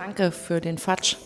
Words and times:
Danke 0.00 0.32
für 0.32 0.62
den 0.62 0.78
Fatsch. 0.78 1.16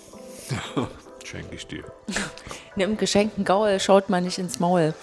Schenke 1.25 1.55
ich 1.55 1.65
dir. 1.69 1.85
Nimm 2.77 2.97
geschenkten 2.97 3.45
Gaul, 3.45 3.79
schaut 3.79 4.11
man 4.11 4.25
nicht 4.25 4.39
ins 4.39 4.59
Maul. 4.59 4.95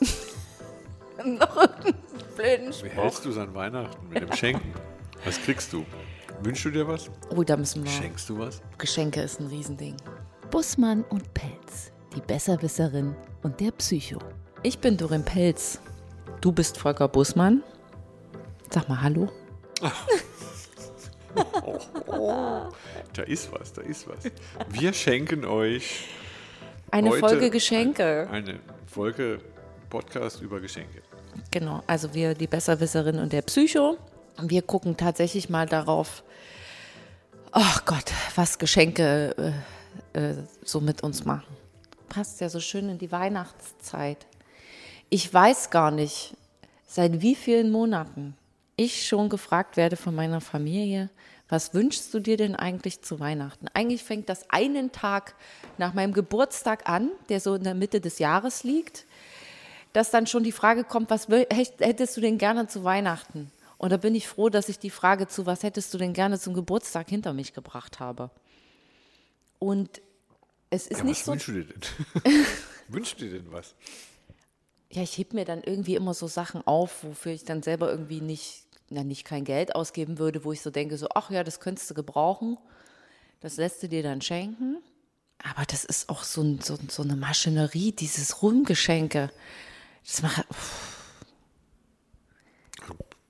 Noch 1.24 1.56
irgendeinen 1.56 1.94
blöden 2.34 2.68
Wie 2.68 2.72
Spruch. 2.72 3.02
hältst 3.02 3.24
du 3.26 3.30
es 3.32 3.36
an 3.36 3.54
Weihnachten 3.54 4.08
mit 4.08 4.22
dem 4.22 4.32
Schenken? 4.32 4.72
Was 5.26 5.38
kriegst 5.42 5.74
du? 5.74 5.84
Wünschst 6.40 6.64
du 6.64 6.70
dir 6.70 6.88
was? 6.88 7.10
Oh, 7.36 7.42
da 7.42 7.54
müssen 7.54 7.84
wir. 7.84 7.90
Schenkst 7.90 8.30
du 8.30 8.38
was? 8.38 8.62
Geschenke 8.78 9.20
ist 9.20 9.40
ein 9.40 9.48
Riesending. 9.48 9.96
Bussmann 10.50 11.04
und 11.10 11.34
Pelz, 11.34 11.92
die 12.16 12.22
Besserwisserin 12.22 13.14
und 13.42 13.60
der 13.60 13.72
Psycho. 13.72 14.20
Ich 14.62 14.78
bin 14.78 14.96
Dorin 14.96 15.22
Pelz. 15.22 15.80
Du 16.40 16.50
bist 16.50 16.78
Volker 16.78 17.08
Bussmann. 17.08 17.62
Sag 18.70 18.88
mal 18.88 19.02
Hallo. 19.02 19.28
Da 23.14 23.22
ist 23.22 23.52
was, 23.52 23.72
da 23.72 23.82
ist 23.82 24.06
was. 24.08 24.30
Wir 24.68 24.92
schenken 24.92 25.44
euch 25.44 26.06
Eine 26.90 27.12
Folge 27.12 27.50
Geschenke. 27.50 28.28
eine 28.30 28.60
Folge 28.86 29.40
Podcast 29.90 30.40
über 30.42 30.60
Geschenke. 30.60 31.02
Genau, 31.50 31.82
also 31.86 32.12
wir, 32.14 32.34
die 32.34 32.46
Besserwisserin 32.46 33.18
und 33.18 33.32
der 33.32 33.42
Psycho. 33.42 33.96
Wir 34.40 34.62
gucken 34.62 34.96
tatsächlich 34.96 35.48
mal 35.48 35.66
darauf, 35.66 36.22
ach 37.52 37.84
Gott, 37.84 38.12
was 38.36 38.58
Geschenke 38.58 39.34
äh, 40.14 40.30
äh, 40.30 40.34
so 40.64 40.80
mit 40.80 41.02
uns 41.02 41.24
machen. 41.24 41.46
Passt 42.08 42.40
ja 42.40 42.48
so 42.48 42.60
schön 42.60 42.88
in 42.88 42.98
die 42.98 43.10
Weihnachtszeit. 43.12 44.26
Ich 45.10 45.32
weiß 45.32 45.70
gar 45.70 45.90
nicht, 45.90 46.36
seit 46.86 47.20
wie 47.20 47.34
vielen 47.34 47.70
Monaten 47.70 48.36
ich 48.76 49.06
schon 49.06 49.28
gefragt 49.28 49.76
werde 49.76 49.96
von 49.96 50.14
meiner 50.14 50.40
Familie, 50.40 51.10
was 51.48 51.72
wünschst 51.74 52.12
du 52.12 52.20
dir 52.20 52.36
denn 52.36 52.54
eigentlich 52.54 53.02
zu 53.02 53.20
Weihnachten? 53.20 53.68
Eigentlich 53.74 54.04
fängt 54.04 54.28
das 54.28 54.50
einen 54.50 54.92
Tag 54.92 55.34
nach 55.78 55.94
meinem 55.94 56.12
Geburtstag 56.12 56.88
an, 56.88 57.10
der 57.28 57.40
so 57.40 57.54
in 57.54 57.64
der 57.64 57.74
Mitte 57.74 58.00
des 58.00 58.18
Jahres 58.18 58.64
liegt 58.64 59.06
dass 59.92 60.10
dann 60.10 60.26
schon 60.26 60.44
die 60.44 60.52
Frage 60.52 60.84
kommt, 60.84 61.10
was 61.10 61.28
hättest 61.28 62.16
du 62.16 62.20
denn 62.20 62.38
gerne 62.38 62.66
zu 62.66 62.84
Weihnachten? 62.84 63.50
Und 63.78 63.90
da 63.90 63.96
bin 63.96 64.14
ich 64.14 64.28
froh, 64.28 64.48
dass 64.48 64.68
ich 64.68 64.78
die 64.78 64.90
Frage 64.90 65.28
zu, 65.28 65.46
was 65.46 65.62
hättest 65.62 65.94
du 65.94 65.98
denn 65.98 66.12
gerne 66.12 66.38
zum 66.38 66.54
Geburtstag 66.54 67.08
hinter 67.08 67.32
mich 67.32 67.54
gebracht 67.54 68.00
habe. 68.00 68.30
Und 69.58 70.00
es 70.70 70.86
ist 70.86 70.98
Ja, 70.98 71.04
nicht 71.04 71.20
was 71.20 71.24
so, 71.26 71.32
wünschst 71.32 71.48
du 71.48 71.52
dir 71.52 71.64
denn? 71.64 71.82
wünschst 72.88 73.20
du 73.20 73.24
dir 73.24 73.40
denn 73.40 73.52
was? 73.52 73.74
ja, 74.90 75.02
ich 75.02 75.18
heb 75.18 75.34
mir 75.34 75.44
dann 75.44 75.62
irgendwie 75.62 75.96
immer 75.96 76.14
so 76.14 76.28
Sachen 76.28 76.66
auf, 76.66 77.04
wofür 77.04 77.32
ich 77.32 77.44
dann 77.44 77.62
selber 77.62 77.90
irgendwie 77.90 78.20
nicht, 78.20 78.64
na, 78.90 79.04
nicht 79.04 79.24
kein 79.24 79.44
Geld 79.44 79.74
ausgeben 79.74 80.18
würde, 80.18 80.44
wo 80.44 80.52
ich 80.52 80.60
so 80.60 80.70
denke, 80.70 80.96
so, 80.96 81.08
ach 81.14 81.30
ja, 81.30 81.44
das 81.44 81.60
könntest 81.60 81.90
du 81.90 81.94
gebrauchen. 81.94 82.58
Das 83.40 83.56
lässt 83.56 83.82
du 83.82 83.88
dir 83.88 84.02
dann 84.02 84.20
schenken. 84.20 84.78
Aber 85.42 85.64
das 85.64 85.84
ist 85.84 86.08
auch 86.08 86.24
so, 86.24 86.42
ein, 86.42 86.60
so, 86.60 86.76
so 86.88 87.02
eine 87.02 87.14
Maschinerie, 87.14 87.92
dieses 87.92 88.42
Rumgeschenke. 88.42 89.30
Das 90.04 90.22
macht, 90.22 90.46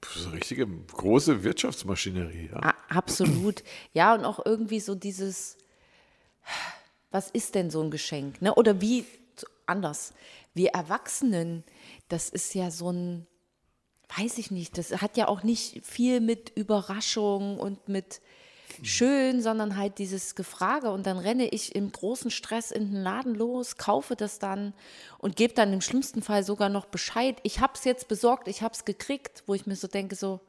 Das 0.00 0.16
ist 0.16 0.26
eine 0.26 0.36
richtige 0.36 0.66
große 0.66 1.44
Wirtschaftsmaschinerie. 1.44 2.50
Ja? 2.50 2.74
Absolut. 2.88 3.62
Ja, 3.92 4.14
und 4.14 4.24
auch 4.24 4.44
irgendwie 4.44 4.80
so 4.80 4.94
dieses, 4.94 5.58
was 7.10 7.30
ist 7.30 7.54
denn 7.54 7.70
so 7.70 7.82
ein 7.82 7.90
Geschenk? 7.90 8.40
Ne? 8.40 8.54
Oder 8.54 8.80
wie, 8.80 9.04
anders, 9.66 10.14
wir 10.54 10.70
Erwachsenen, 10.70 11.62
das 12.08 12.30
ist 12.30 12.54
ja 12.54 12.70
so 12.70 12.90
ein, 12.90 13.26
weiß 14.18 14.38
ich 14.38 14.50
nicht, 14.50 14.78
das 14.78 14.90
hat 15.02 15.16
ja 15.16 15.28
auch 15.28 15.42
nicht 15.42 15.84
viel 15.84 16.20
mit 16.20 16.50
Überraschung 16.56 17.58
und 17.58 17.88
mit 17.88 18.20
schön, 18.82 19.42
sondern 19.42 19.76
halt 19.76 19.98
dieses 19.98 20.34
Gefrage. 20.34 20.90
Und 20.90 21.06
dann 21.06 21.18
renne 21.18 21.48
ich 21.48 21.74
im 21.74 21.90
großen 21.90 22.30
Stress 22.30 22.70
in 22.70 22.92
den 22.92 23.02
Laden 23.02 23.34
los, 23.34 23.76
kaufe 23.76 24.16
das 24.16 24.38
dann 24.38 24.74
und 25.18 25.36
gebe 25.36 25.54
dann 25.54 25.72
im 25.72 25.80
schlimmsten 25.80 26.22
Fall 26.22 26.44
sogar 26.44 26.68
noch 26.68 26.86
Bescheid. 26.86 27.38
Ich 27.42 27.60
habe 27.60 27.72
es 27.74 27.84
jetzt 27.84 28.08
besorgt, 28.08 28.48
ich 28.48 28.62
habe 28.62 28.74
es 28.74 28.84
gekriegt, 28.84 29.42
wo 29.46 29.54
ich 29.54 29.66
mir 29.66 29.76
so 29.76 29.88
denke, 29.88 30.14
so, 30.14 30.40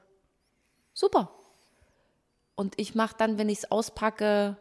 super, 0.93 1.31
und 2.59 2.77
ich 2.77 2.93
mache 2.93 3.15
dann, 3.17 3.37
wenn 3.37 3.47
ich 3.47 3.59
es 3.59 3.71
auspacke, 3.71 4.57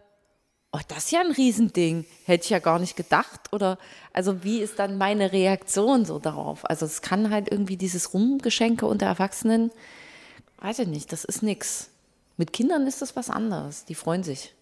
oh, 0.73 0.81
das 0.89 1.07
ist 1.07 1.11
ja 1.13 1.21
ein 1.21 1.33
Riesending. 1.33 2.05
Hätte 2.25 2.45
ich 2.45 2.51
ja 2.51 2.59
gar 2.59 2.79
nicht 2.79 2.97
gedacht. 2.97 3.53
Oder 3.53 3.79
also 4.13 4.45
wie 4.45 4.61
ist 4.61 4.79
dann 4.79 4.99
meine 4.99 5.33
Reaktion 5.33 6.05
so 6.05 6.19
darauf? 6.19 6.69
Also 6.69 6.87
es 6.87 7.03
kann 7.03 7.31
halt 7.31 7.51
irgendwie 7.51 7.77
dieses 7.77 8.15
Rumgeschenke 8.15 8.87
unter 8.87 9.07
Erwachsenen, 9.07 9.71
weiß 10.61 10.81
ich 10.81 10.89
nicht, 10.89 11.13
das 11.13 11.25
ist 11.25 11.43
nix. 11.43 11.91
Mit 12.37 12.53
Kindern 12.53 12.87
ist 12.87 13.03
das 13.03 13.17
was 13.17 13.31
anderes. 13.31 13.85
Die 13.85 13.95
freuen 13.95 14.23
sich. 14.23 14.55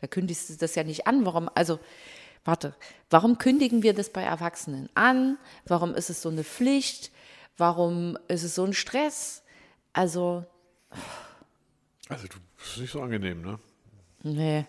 Da 0.00 0.06
kündigst 0.06 0.50
du 0.50 0.56
das 0.56 0.74
ja 0.74 0.84
nicht 0.84 1.06
an. 1.06 1.24
Warum, 1.24 1.48
also, 1.54 1.80
warte, 2.44 2.74
warum 3.10 3.38
kündigen 3.38 3.82
wir 3.82 3.94
das 3.94 4.10
bei 4.10 4.22
Erwachsenen 4.22 4.88
an? 4.94 5.38
Warum 5.66 5.94
ist 5.94 6.10
es 6.10 6.22
so 6.22 6.28
eine 6.28 6.44
Pflicht? 6.44 7.10
Warum 7.56 8.18
ist 8.28 8.42
es 8.42 8.54
so 8.54 8.64
ein 8.64 8.74
Stress? 8.74 9.42
Also, 9.92 10.44
Also, 12.08 12.28
du 12.28 12.36
das 12.58 12.72
ist 12.74 12.78
nicht 12.78 12.92
so 12.92 13.02
angenehm, 13.02 13.40
ne? 13.42 13.58
Nee. 14.22 14.66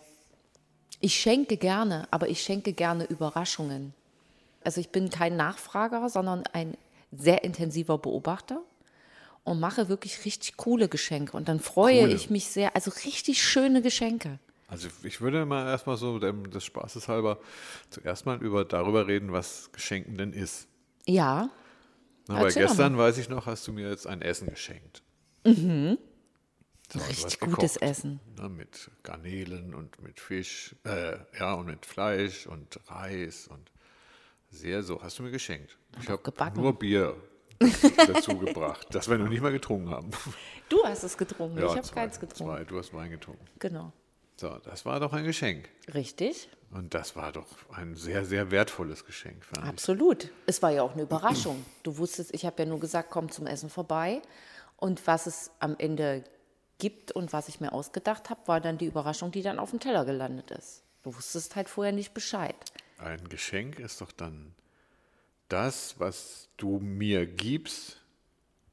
Ich 1.06 1.20
schenke 1.20 1.58
gerne, 1.58 2.08
aber 2.10 2.30
ich 2.30 2.42
schenke 2.42 2.74
gerne 2.74 3.04
Überraschungen. 3.06 3.94
Also 4.64 4.82
ich 4.82 4.90
bin 4.90 5.12
kein 5.12 5.38
Nachfrager, 5.38 6.10
sondern 6.10 6.44
ein 6.52 6.76
sehr 7.12 7.44
intensiver 7.44 8.00
Beobachter 8.00 8.64
und 9.44 9.60
mache 9.60 9.88
wirklich 9.88 10.26
richtig 10.26 10.58
coole 10.58 10.90
Geschenke. 10.90 11.38
Und 11.38 11.48
dann 11.48 11.60
freue 11.60 12.00
Coole. 12.00 12.12
ich 12.12 12.32
mich 12.32 12.48
sehr, 12.48 12.76
also 12.76 12.90
richtig 13.06 13.44
schöne 13.44 13.84
Geschenke. 13.84 14.40
Also, 14.68 14.88
ich 15.04 15.22
würde 15.22 15.46
mal 15.46 15.68
erstmal 15.68 15.96
so 15.98 16.18
des 16.18 16.66
Spaßes 16.66 17.08
halber 17.08 17.38
zuerst 17.92 18.26
mal 18.26 18.42
über, 18.42 18.66
darüber 18.66 19.06
reden, 19.06 19.32
was 19.32 19.72
Geschenken 19.74 20.18
denn 20.18 20.34
ist. 20.34 20.68
Ja, 21.06 21.52
doch 22.28 22.52
gestern, 22.52 22.98
weiß 22.98 23.20
ich 23.20 23.30
noch, 23.30 23.46
hast 23.46 23.68
du 23.68 23.74
mir 23.74 23.88
jetzt 23.92 24.08
ein 24.08 24.24
Essen 24.24 24.48
geschenkt. 24.48 25.04
Mhm. 25.44 26.00
Richtig 26.94 27.40
gutes 27.40 27.78
Essen. 27.78 28.20
Ne, 28.38 28.50
mit 28.50 28.92
Garnelen 29.04 29.74
und 29.74 30.02
mit 30.02 30.20
Fisch, 30.20 30.76
äh, 30.84 31.18
ja, 31.40 31.54
und 31.54 31.66
mit 31.68 31.86
Fleisch 31.86 32.48
und 32.48 32.80
Reis 32.88 33.48
und 33.48 33.72
sehr 34.52 34.84
so. 34.84 35.02
Hast 35.02 35.20
du 35.20 35.24
mir 35.24 35.32
geschenkt. 35.32 35.78
Ich 36.02 36.10
habe 36.10 36.22
nur 36.56 36.78
Bier 36.78 37.16
dazu 38.08 38.38
gebracht, 38.38 38.88
das 38.92 39.10
wir 39.10 39.18
noch 39.18 39.30
nicht 39.30 39.42
mal 39.42 39.52
getrunken 39.52 39.90
haben. 39.90 40.12
Du 40.70 40.84
hast 40.84 41.04
es 41.04 41.18
getrunken, 41.18 41.58
ich 41.58 41.64
habe 41.64 41.88
keins 41.90 42.20
getrunken. 42.20 42.56
Zwei, 42.56 42.64
du 42.64 42.78
hast 42.78 42.94
Wein 42.94 43.12
getrunken. 43.12 43.46
Genau. 43.60 43.94
So, 44.38 44.50
das 44.66 44.86
war 44.86 45.00
doch 45.00 45.14
ein 45.14 45.24
Geschenk. 45.24 45.70
Richtig, 45.94 46.50
Und 46.72 46.94
das 46.94 47.16
war 47.16 47.32
doch 47.32 47.48
ein 47.72 47.96
sehr, 47.96 48.26
sehr 48.26 48.52
wertvolles 48.52 49.06
Geschenk, 49.06 49.46
fand 49.46 49.64
ich. 49.64 49.70
absolut. 49.70 50.30
Es 50.46 50.62
war 50.62 50.72
ja 50.72 50.84
auch 50.84 50.92
eine 50.92 51.04
Überraschung. 51.04 51.64
Du 51.84 51.98
wusstest, 51.98 52.34
ich 52.34 52.46
habe 52.46 52.64
ja 52.64 52.68
nur 52.68 52.80
gesagt, 52.82 53.10
komm 53.12 53.32
zum 53.32 53.48
Essen 53.48 53.70
vorbei. 53.70 54.22
Und 54.78 55.08
was 55.08 55.26
es 55.26 55.52
am 55.60 55.76
Ende 55.78 56.26
gibt 56.78 57.12
und 57.12 57.34
was 57.34 57.48
ich 57.48 57.60
mir 57.60 57.74
ausgedacht 57.74 58.30
habe, 58.30 58.48
war 58.48 58.62
dann 58.62 58.78
die 58.78 58.86
Überraschung, 58.86 59.32
die 59.32 59.42
dann 59.42 59.60
auf 59.60 59.72
dem 59.72 59.80
Teller 59.80 60.06
gelandet 60.06 60.52
ist. 60.52 60.84
Du 61.04 61.16
wusstest 61.16 61.56
halt 61.56 61.70
vorher 61.70 61.94
nicht 61.94 62.14
Bescheid. 62.14 62.56
Ein 62.98 63.30
Geschenk 63.30 63.80
ist 63.80 64.02
doch 64.02 64.12
dann 64.12 64.56
das, 65.50 66.00
was 66.00 66.50
du 66.58 66.80
mir 66.80 67.26
gibst, 67.28 68.02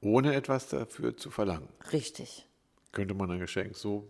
ohne 0.01 0.35
etwas 0.35 0.69
dafür 0.69 1.17
zu 1.17 1.31
verlangen. 1.31 1.69
Richtig. 1.93 2.47
Könnte 2.93 3.15
man 3.15 3.31
ein 3.31 3.39
Geschenk 3.39 3.77
so 3.77 4.09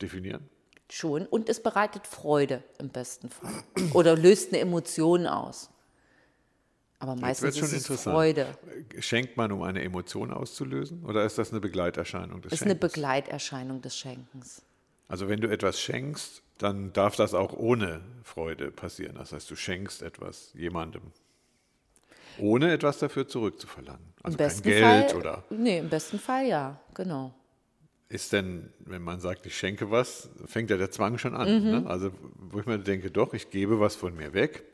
definieren? 0.00 0.48
Schon. 0.90 1.26
Und 1.26 1.48
es 1.48 1.62
bereitet 1.62 2.06
Freude 2.06 2.64
im 2.78 2.88
besten 2.88 3.28
Fall. 3.28 3.62
Oder 3.94 4.16
löst 4.16 4.48
eine 4.48 4.58
Emotion 4.58 5.26
aus. 5.26 5.70
Aber 7.00 7.16
meistens 7.16 7.56
ist 7.60 7.90
es. 7.90 8.02
Freude. 8.02 8.46
Schenkt 9.00 9.36
man, 9.36 9.50
um 9.52 9.62
eine 9.62 9.82
Emotion 9.82 10.30
auszulösen? 10.32 11.02
Oder 11.04 11.24
ist 11.24 11.38
das 11.38 11.50
eine 11.50 11.60
Begleiterscheinung 11.60 12.42
des 12.42 12.52
Ist 12.52 12.62
eine 12.62 12.72
Schenkens? 12.72 12.92
Begleiterscheinung 12.92 13.80
des 13.82 13.96
Schenkens. 13.98 14.62
also 15.08 15.28
wenn 15.28 15.40
du 15.40 15.48
etwas 15.48 15.80
schenkst, 15.80 16.42
dann 16.58 16.92
darf 16.92 17.16
das 17.16 17.32
auch 17.34 17.54
ohne 17.54 18.02
Freude 18.22 18.70
passieren. 18.70 19.16
Das 19.16 19.32
heißt, 19.32 19.50
du 19.50 19.56
schenkst 19.56 20.02
etwas 20.02 20.50
jemandem, 20.54 21.00
ohne 22.38 22.70
etwas 22.72 22.98
dafür 22.98 23.26
zurückzuverlangen. 23.26 24.12
Also 24.22 24.36
Im 24.38 24.46
kein 24.46 24.62
Geld 24.62 25.10
Fall, 25.10 25.18
oder 25.18 25.44
Nee, 25.48 25.78
im 25.78 25.88
besten 25.88 26.18
Fall 26.18 26.46
ja, 26.46 26.78
genau. 26.94 27.32
ist 28.10 28.32
denn, 28.34 28.70
wenn 28.80 29.02
man 29.02 29.20
sagt, 29.20 29.46
ich 29.46 29.56
schenke 29.56 29.90
was, 29.90 30.28
fängt 30.44 30.68
ja 30.68 30.76
der 30.76 30.90
Zwang 30.90 31.16
schon 31.16 31.34
an. 31.34 31.62
Mhm. 31.64 31.70
Ne? 31.70 31.84
Also 31.86 32.10
wo 32.36 32.60
ich 32.60 32.66
mir 32.66 32.78
denke, 32.78 33.10
doch, 33.10 33.32
ich 33.32 33.48
gebe 33.50 33.80
was 33.80 33.96
von 33.96 34.14
mir 34.14 34.34
weg. 34.34 34.64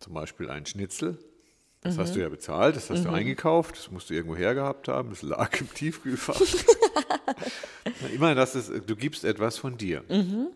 Zum 0.00 0.14
Beispiel 0.14 0.50
ein 0.50 0.66
Schnitzel. 0.66 1.18
Das 1.80 1.96
Mhm. 1.96 2.00
hast 2.00 2.16
du 2.16 2.20
ja 2.20 2.28
bezahlt, 2.30 2.76
das 2.76 2.88
hast 2.88 3.04
du 3.04 3.10
eingekauft, 3.10 3.76
das 3.76 3.90
musst 3.90 4.08
du 4.08 4.14
irgendwo 4.14 4.36
hergehabt 4.36 4.88
haben, 4.88 5.10
das 5.10 5.20
lag 5.22 5.60
im 5.60 5.72
Tiefkühlfach. 5.72 6.40
Immer, 8.14 8.34
das 8.34 8.54
ist, 8.54 8.70
du 8.88 8.96
gibst 8.96 9.24
etwas 9.24 9.58
von 9.58 9.76
dir. 9.76 10.02
Mhm. 10.08 10.48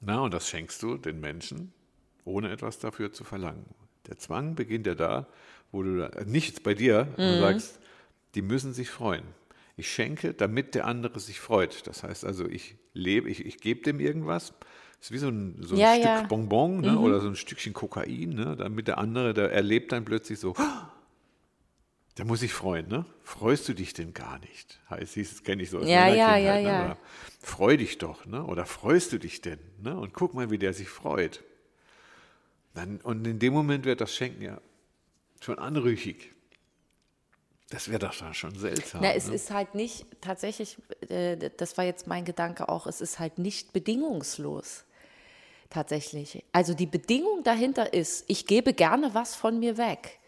Na, 0.00 0.20
und 0.20 0.32
das 0.34 0.48
schenkst 0.48 0.82
du 0.82 0.96
den 0.96 1.20
Menschen, 1.20 1.72
ohne 2.24 2.50
etwas 2.50 2.78
dafür 2.78 3.12
zu 3.12 3.24
verlangen. 3.24 3.64
Der 4.06 4.18
Zwang 4.18 4.54
beginnt 4.54 4.86
ja 4.86 4.94
da, 4.94 5.26
wo 5.72 5.82
du 5.82 5.98
da, 5.98 6.24
nicht 6.24 6.62
bei 6.62 6.74
dir, 6.74 7.08
Mhm. 7.16 7.38
sagst, 7.40 7.78
die 8.34 8.42
müssen 8.42 8.72
sich 8.72 8.90
freuen. 8.90 9.24
Ich 9.76 9.90
schenke, 9.90 10.34
damit 10.34 10.74
der 10.74 10.86
andere 10.86 11.18
sich 11.20 11.40
freut. 11.40 11.86
Das 11.86 12.02
heißt 12.02 12.24
also, 12.24 12.46
ich 12.46 12.76
lebe, 12.92 13.28
ich, 13.28 13.44
ich 13.44 13.58
gebe 13.58 13.82
dem 13.82 13.98
irgendwas. 14.00 14.52
Ist 15.04 15.10
wie 15.12 15.18
so 15.18 15.28
ein, 15.28 15.58
so 15.60 15.74
ein 15.74 15.80
Ja, 15.80 15.92
Stück 15.92 16.04
ja. 16.04 16.22
Bonbon 16.22 16.80
ne? 16.80 16.98
oder 16.98 17.20
so 17.20 17.28
ein 17.28 17.36
Stückchen 17.36 17.74
Kokain, 17.74 18.30
ne? 18.30 18.56
damit 18.56 18.88
der 18.88 18.96
andere, 18.96 19.34
der 19.34 19.52
erlebt 19.52 19.92
dann 19.92 20.06
plötzlich 20.06 20.38
so, 20.38 20.54
"Ah, 20.56 20.90
der 22.16 22.24
muss 22.24 22.40
sich 22.40 22.54
freuen, 22.54 22.88
ne? 22.88 23.04
Freust 23.22 23.68
du 23.68 23.74
dich 23.74 23.92
denn 23.92 24.14
gar 24.14 24.38
nicht? 24.38 24.80
Heißt, 24.88 25.18
das 25.18 25.42
kenne 25.42 25.62
ich 25.62 25.68
so 25.68 25.80
aus 25.80 25.86
Ja, 25.86 26.06
meiner 26.06 26.16
ja, 26.16 26.34
Kindheit, 26.36 26.64
ja, 26.64 26.72
ne? 26.72 26.88
ja. 26.88 26.96
Freu 27.38 27.76
dich 27.76 27.98
doch, 27.98 28.24
ne? 28.24 28.44
Oder 28.46 28.64
freust 28.64 29.12
du 29.12 29.18
dich 29.18 29.42
denn? 29.42 29.58
Ne? 29.82 29.94
Und 29.94 30.14
guck 30.14 30.32
mal, 30.32 30.50
wie 30.50 30.56
der 30.56 30.72
sich 30.72 30.88
freut. 30.88 31.44
Dann, 32.72 32.96
und 33.02 33.26
in 33.26 33.38
dem 33.38 33.52
Moment 33.52 33.84
wird 33.84 34.00
das 34.00 34.14
Schenken 34.14 34.40
ja 34.40 34.58
schon 35.42 35.58
anrüchig. 35.58 36.32
Das 37.68 37.90
wäre 37.90 37.98
doch 37.98 38.16
dann 38.16 38.32
schon 38.32 38.58
seltsam. 38.58 39.02
Na, 39.02 39.12
es 39.12 39.28
ne? 39.28 39.34
ist 39.34 39.50
halt 39.50 39.74
nicht 39.74 40.06
tatsächlich, 40.22 40.78
äh, 41.10 41.50
das 41.58 41.76
war 41.76 41.84
jetzt 41.84 42.06
mein 42.06 42.24
Gedanke 42.24 42.70
auch, 42.70 42.86
es 42.86 43.02
ist 43.02 43.18
halt 43.18 43.36
nicht 43.36 43.74
bedingungslos. 43.74 44.84
Tatsächlich. 45.74 46.44
Also 46.52 46.72
die 46.72 46.86
Bedingung 46.86 47.42
dahinter 47.42 47.94
ist, 47.94 48.26
ich 48.28 48.46
gebe 48.46 48.74
gerne 48.74 49.12
was 49.12 49.34
von 49.34 49.58
mir 49.58 49.76
weg. 49.76 50.20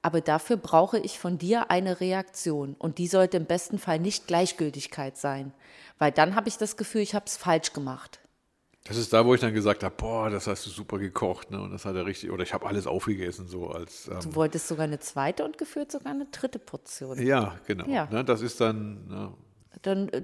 Aber 0.00 0.22
dafür 0.22 0.56
brauche 0.56 0.98
ich 0.98 1.18
von 1.18 1.36
dir 1.36 1.70
eine 1.70 2.00
Reaktion. 2.00 2.74
Und 2.78 2.96
die 2.96 3.06
sollte 3.06 3.36
im 3.36 3.44
besten 3.44 3.78
Fall 3.78 3.98
nicht 3.98 4.26
Gleichgültigkeit 4.26 5.18
sein. 5.18 5.52
Weil 5.98 6.12
dann 6.12 6.34
habe 6.34 6.48
ich 6.48 6.56
das 6.56 6.78
Gefühl, 6.78 7.02
ich 7.02 7.14
habe 7.14 7.26
es 7.26 7.36
falsch 7.36 7.74
gemacht. 7.74 8.20
Das 8.84 8.96
ist 8.96 9.12
da, 9.12 9.26
wo 9.26 9.34
ich 9.34 9.40
dann 9.42 9.52
gesagt 9.52 9.84
habe, 9.84 9.94
boah, 9.94 10.30
das 10.30 10.46
hast 10.46 10.64
du 10.64 10.70
super 10.70 10.98
gekocht, 10.98 11.50
ne? 11.50 11.60
Und 11.60 11.72
das 11.72 11.84
hat 11.84 11.94
er 11.94 12.06
richtig, 12.06 12.30
oder 12.30 12.44
ich 12.44 12.54
habe 12.54 12.64
alles 12.64 12.86
aufgegessen, 12.86 13.48
so 13.48 13.68
als 13.68 14.08
ähm, 14.08 14.20
Du 14.22 14.34
wolltest 14.34 14.68
sogar 14.68 14.84
eine 14.84 15.00
zweite 15.00 15.44
und 15.44 15.58
gefühlt 15.58 15.92
sogar 15.92 16.12
eine 16.12 16.26
dritte 16.26 16.58
Portion. 16.58 17.20
ja, 17.20 17.58
genau. 17.66 17.86
Ja. 17.86 18.08
Ne? 18.10 18.24
Das 18.24 18.40
ist 18.40 18.60
dann, 18.62 19.08
ne? 19.08 19.34
dann 19.82 20.08
äh, 20.10 20.22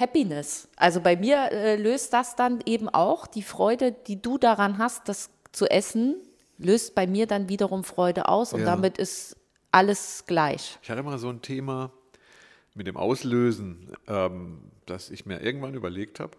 Happiness. 0.00 0.68
Also 0.76 1.00
bei 1.00 1.16
mir 1.16 1.52
äh, 1.52 1.76
löst 1.76 2.12
das 2.12 2.34
dann 2.34 2.60
eben 2.66 2.88
auch 2.88 3.26
die 3.26 3.42
Freude, 3.42 3.92
die 3.92 4.20
du 4.20 4.38
daran 4.38 4.78
hast, 4.78 5.08
das 5.08 5.30
zu 5.52 5.66
essen, 5.66 6.16
löst 6.58 6.94
bei 6.94 7.06
mir 7.06 7.26
dann 7.26 7.48
wiederum 7.48 7.84
Freude 7.84 8.28
aus 8.28 8.52
und 8.52 8.60
Ja. 8.60 8.66
damit 8.66 8.98
ist 8.98 9.36
alles 9.72 10.24
gleich. 10.26 10.78
Ich 10.82 10.90
hatte 10.90 11.02
mal 11.02 11.18
so 11.18 11.28
ein 11.28 11.42
Thema 11.42 11.92
mit 12.74 12.86
dem 12.86 12.96
Auslösen, 12.96 13.92
ähm, 14.08 14.62
dass 14.86 15.10
ich 15.10 15.26
mir 15.26 15.40
irgendwann 15.42 15.74
überlegt 15.74 16.18
habe, 16.20 16.36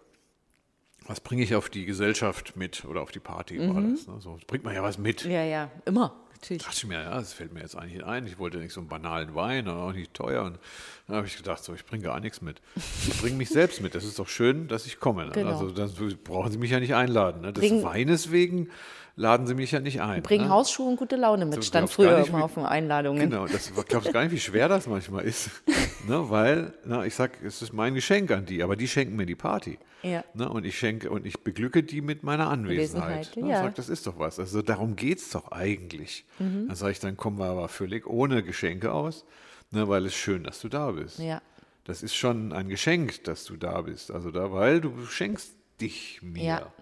was 1.06 1.20
bringe 1.20 1.42
ich 1.42 1.54
auf 1.54 1.68
die 1.68 1.84
Gesellschaft 1.84 2.56
mit 2.56 2.84
oder 2.84 3.02
auf 3.02 3.10
die 3.10 3.20
Party 3.20 3.58
war 3.74 3.82
das. 3.82 4.06
Ne? 4.06 4.20
So 4.20 4.38
bringt 4.46 4.64
man 4.64 4.74
ja 4.74 4.82
was 4.82 4.98
mit. 4.98 5.24
Ja, 5.24 5.42
ja, 5.42 5.70
immer. 5.84 6.14
Natürlich. 6.42 6.64
dachte 6.64 6.76
ich 6.76 6.86
mir, 6.86 7.00
ja, 7.00 7.14
das 7.14 7.32
fällt 7.32 7.52
mir 7.52 7.60
jetzt 7.60 7.76
eigentlich 7.76 8.04
ein. 8.04 8.26
Ich 8.26 8.36
wollte 8.36 8.58
nicht 8.58 8.72
so 8.72 8.80
einen 8.80 8.88
banalen 8.88 9.32
Wein 9.36 9.68
und 9.68 9.76
auch 9.76 9.92
nicht 9.92 10.12
teuer. 10.12 10.42
Und 10.42 10.58
dann 11.06 11.16
habe 11.16 11.26
ich 11.28 11.36
gedacht, 11.36 11.62
so, 11.62 11.72
ich 11.72 11.84
bringe 11.86 12.02
gar 12.02 12.18
nichts 12.18 12.42
mit. 12.42 12.60
Ich 12.74 13.20
bringe 13.20 13.36
mich 13.36 13.48
selbst 13.48 13.80
mit. 13.80 13.94
Das 13.94 14.02
ist 14.02 14.18
doch 14.18 14.28
schön, 14.28 14.66
dass 14.66 14.84
ich 14.86 14.98
komme. 14.98 15.26
Ne? 15.26 15.32
Genau. 15.32 15.50
Also 15.50 15.70
dann 15.70 15.92
brauchen 16.24 16.50
Sie 16.50 16.58
mich 16.58 16.72
ja 16.72 16.80
nicht 16.80 16.96
einladen. 16.96 17.42
Ne? 17.42 17.52
Des 17.52 17.84
Weines 17.84 18.32
wegen 18.32 18.70
laden 19.16 19.46
Sie 19.46 19.54
mich 19.54 19.72
ja 19.72 19.80
nicht 19.80 20.00
ein. 20.00 20.22
Bring 20.22 20.42
ne? 20.42 20.48
Hausschuhe 20.48 20.88
und 20.88 20.96
gute 20.96 21.16
Laune 21.16 21.44
mit, 21.44 21.58
Du 21.58 21.62
stand 21.62 21.90
früher 21.90 22.18
nicht, 22.18 22.28
immer 22.28 22.44
auf 22.44 22.54
den 22.54 22.64
Einladungen. 22.64 23.30
Genau, 23.30 23.46
das 23.46 23.72
glaubst 23.88 24.12
gar 24.12 24.22
nicht, 24.22 24.32
wie 24.32 24.40
schwer 24.40 24.68
das 24.68 24.86
manchmal 24.86 25.24
ist. 25.24 25.50
ne, 26.08 26.30
weil, 26.30 26.72
na, 26.84 27.04
ich 27.04 27.14
sag, 27.14 27.42
es 27.42 27.62
ist 27.62 27.72
mein 27.72 27.94
Geschenk 27.94 28.30
an 28.30 28.46
die, 28.46 28.62
aber 28.62 28.76
die 28.76 28.88
schenken 28.88 29.16
mir 29.16 29.26
die 29.26 29.34
Party. 29.34 29.78
Ja. 30.02 30.24
Ne, 30.34 30.48
und 30.48 30.64
ich 30.64 30.78
schenke 30.78 31.10
und 31.10 31.26
ich 31.26 31.40
beglücke 31.40 31.82
die 31.82 32.00
mit 32.00 32.22
meiner 32.22 32.48
Anwesenheit. 32.48 33.28
Anwesenheit, 33.28 33.36
ne, 33.36 33.50
ja. 33.50 33.56
Ich 33.56 33.62
sag, 33.62 33.74
das 33.76 33.88
ist 33.88 34.06
doch 34.06 34.18
was. 34.18 34.38
Also 34.38 34.62
darum 34.62 34.96
geht 34.96 35.18
es 35.18 35.30
doch 35.30 35.52
eigentlich. 35.52 36.24
Mhm. 36.38 36.66
Dann 36.68 36.76
sage 36.76 36.92
ich, 36.92 37.00
dann 37.00 37.16
kommen 37.16 37.38
wir 37.38 37.46
aber 37.46 37.68
völlig 37.68 38.06
ohne 38.06 38.42
Geschenke 38.42 38.92
aus, 38.92 39.24
ne, 39.70 39.88
weil 39.88 40.06
es 40.06 40.14
schön, 40.14 40.44
dass 40.44 40.60
du 40.60 40.68
da 40.68 40.90
bist. 40.90 41.18
Ja. 41.18 41.40
Das 41.84 42.02
ist 42.02 42.14
schon 42.14 42.52
ein 42.52 42.68
Geschenk, 42.68 43.24
dass 43.24 43.44
du 43.44 43.56
da 43.56 43.82
bist. 43.82 44.10
Also 44.10 44.30
da, 44.30 44.52
weil 44.52 44.80
du 44.80 45.04
schenkst 45.06 45.54
dich 45.80 46.20
mir. 46.22 46.44
Ja. 46.44 46.72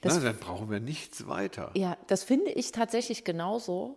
Das- 0.00 0.14
Na, 0.16 0.20
dann 0.20 0.36
brauchen 0.38 0.70
wir 0.70 0.80
nichts 0.80 1.26
weiter. 1.26 1.70
Ja, 1.74 1.96
das 2.06 2.24
finde 2.24 2.50
ich 2.50 2.72
tatsächlich 2.72 3.24
genauso, 3.24 3.96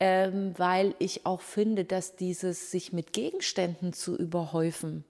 ähm, 0.00 0.54
weil 0.56 0.94
ich 0.98 1.26
auch 1.26 1.40
finde, 1.40 1.84
dass 1.84 2.16
dieses 2.16 2.70
sich 2.70 2.92
mit 2.92 3.12
Gegenständen 3.12 3.92
zu 3.92 4.16
überhäufen, 4.16 5.04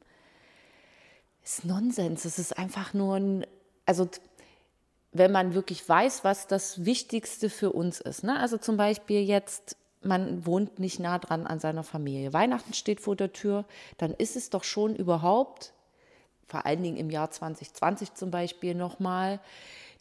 ist 1.44 1.64
Nonsens. 1.64 2.24
Es 2.24 2.38
ist 2.38 2.58
einfach 2.58 2.92
nur 2.94 3.16
ein, 3.16 3.46
also 3.86 4.08
wenn 5.12 5.32
man 5.32 5.54
wirklich 5.54 5.88
weiß, 5.88 6.22
was 6.24 6.46
das 6.46 6.84
Wichtigste 6.84 7.50
für 7.50 7.72
uns 7.72 8.00
ist. 8.00 8.22
Ne? 8.22 8.38
Also 8.38 8.58
zum 8.58 8.76
Beispiel 8.76 9.22
jetzt, 9.22 9.76
man 10.02 10.46
wohnt 10.46 10.78
nicht 10.78 11.00
nah 11.00 11.18
dran 11.18 11.46
an 11.46 11.58
seiner 11.60 11.82
Familie. 11.82 12.32
Weihnachten 12.32 12.74
steht 12.74 13.00
vor 13.00 13.16
der 13.16 13.32
Tür, 13.32 13.64
dann 13.98 14.12
ist 14.14 14.36
es 14.36 14.50
doch 14.50 14.64
schon 14.64 14.94
überhaupt 14.94 15.72
vor 16.46 16.66
allen 16.66 16.82
Dingen 16.82 16.96
im 16.96 17.10
Jahr 17.10 17.30
2020 17.30 18.14
zum 18.14 18.32
Beispiel 18.32 18.74
nochmal, 18.74 19.38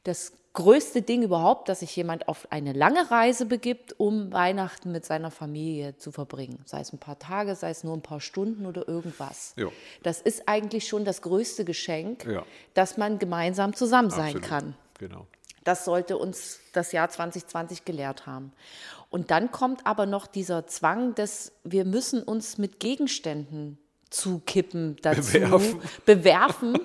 das 0.04 0.34
größte 0.54 1.02
Ding 1.04 1.22
überhaupt, 1.24 1.70
dass 1.70 1.82
sich 1.82 1.96
jemand 1.96 2.28
auf 2.28 2.48
eine 2.52 2.74
lange 2.74 3.12
Reise 3.12 3.46
begibt, 3.46 4.00
um 4.00 4.32
Weihnachten 4.34 4.92
mit 4.92 5.06
seiner 5.06 5.30
Familie 5.32 5.96
zu 5.98 6.12
verbringen. 6.12 6.60
Sei 6.66 6.82
es 6.82 6.92
ein 6.92 6.98
paar 6.98 7.20
Tage, 7.20 7.56
sei 7.56 7.70
es 7.70 7.84
nur 7.84 7.94
ein 7.96 8.02
paar 8.02 8.20
Stunden 8.20 8.66
oder 8.66 8.88
irgendwas. 8.88 9.54
Ja. 9.58 9.68
Das 10.04 10.20
ist 10.22 10.44
eigentlich 10.48 10.88
schon 10.88 11.06
das 11.06 11.22
größte 11.22 11.66
Geschenk, 11.66 12.26
Ja. 12.26 12.44
dass 12.74 12.98
man 12.98 13.20
gemeinsam 13.20 13.74
zusammen 13.76 14.10
sein 14.10 14.36
Absolut. 14.38 14.44
kann. 14.48 14.76
Genau. 14.98 15.28
Das 15.64 15.86
sollte 15.86 16.18
uns 16.18 16.60
das 16.74 16.92
Jahr 16.94 17.10
2020 17.10 17.86
gelehrt 17.86 18.26
haben. 18.26 18.52
Und 19.12 19.30
dann 19.30 19.52
kommt 19.52 19.86
aber 19.86 20.06
noch 20.08 20.26
dieser 20.26 20.66
Zwang, 20.68 21.14
dass 21.16 21.52
wir 21.64 21.86
müssen 21.86 22.24
uns 22.24 22.58
mit 22.58 22.80
Gegenständen 22.80 23.78
zukippen, 24.10 24.98
dazu 25.04 25.34
Bewerfen. 25.34 25.82
bewerfen. 26.06 26.80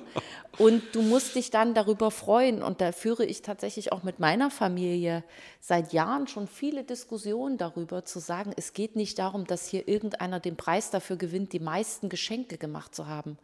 Und 0.58 0.94
du 0.94 1.02
musst 1.02 1.34
dich 1.34 1.50
dann 1.50 1.74
darüber 1.74 2.10
freuen. 2.10 2.62
Und 2.62 2.80
da 2.80 2.92
führe 2.92 3.24
ich 3.24 3.42
tatsächlich 3.42 3.92
auch 3.92 4.02
mit 4.02 4.20
meiner 4.20 4.50
Familie 4.50 5.24
seit 5.60 5.92
Jahren 5.92 6.28
schon 6.28 6.46
viele 6.46 6.84
Diskussionen 6.84 7.58
darüber, 7.58 8.04
zu 8.04 8.20
sagen, 8.20 8.52
es 8.56 8.72
geht 8.72 8.96
nicht 8.96 9.18
darum, 9.18 9.46
dass 9.46 9.66
hier 9.66 9.88
irgendeiner 9.88 10.40
den 10.40 10.56
Preis 10.56 10.90
dafür 10.90 11.16
gewinnt, 11.16 11.52
die 11.52 11.60
meisten 11.60 12.08
Geschenke 12.08 12.58
gemacht 12.58 12.94
zu 12.94 13.06
haben. 13.06 13.38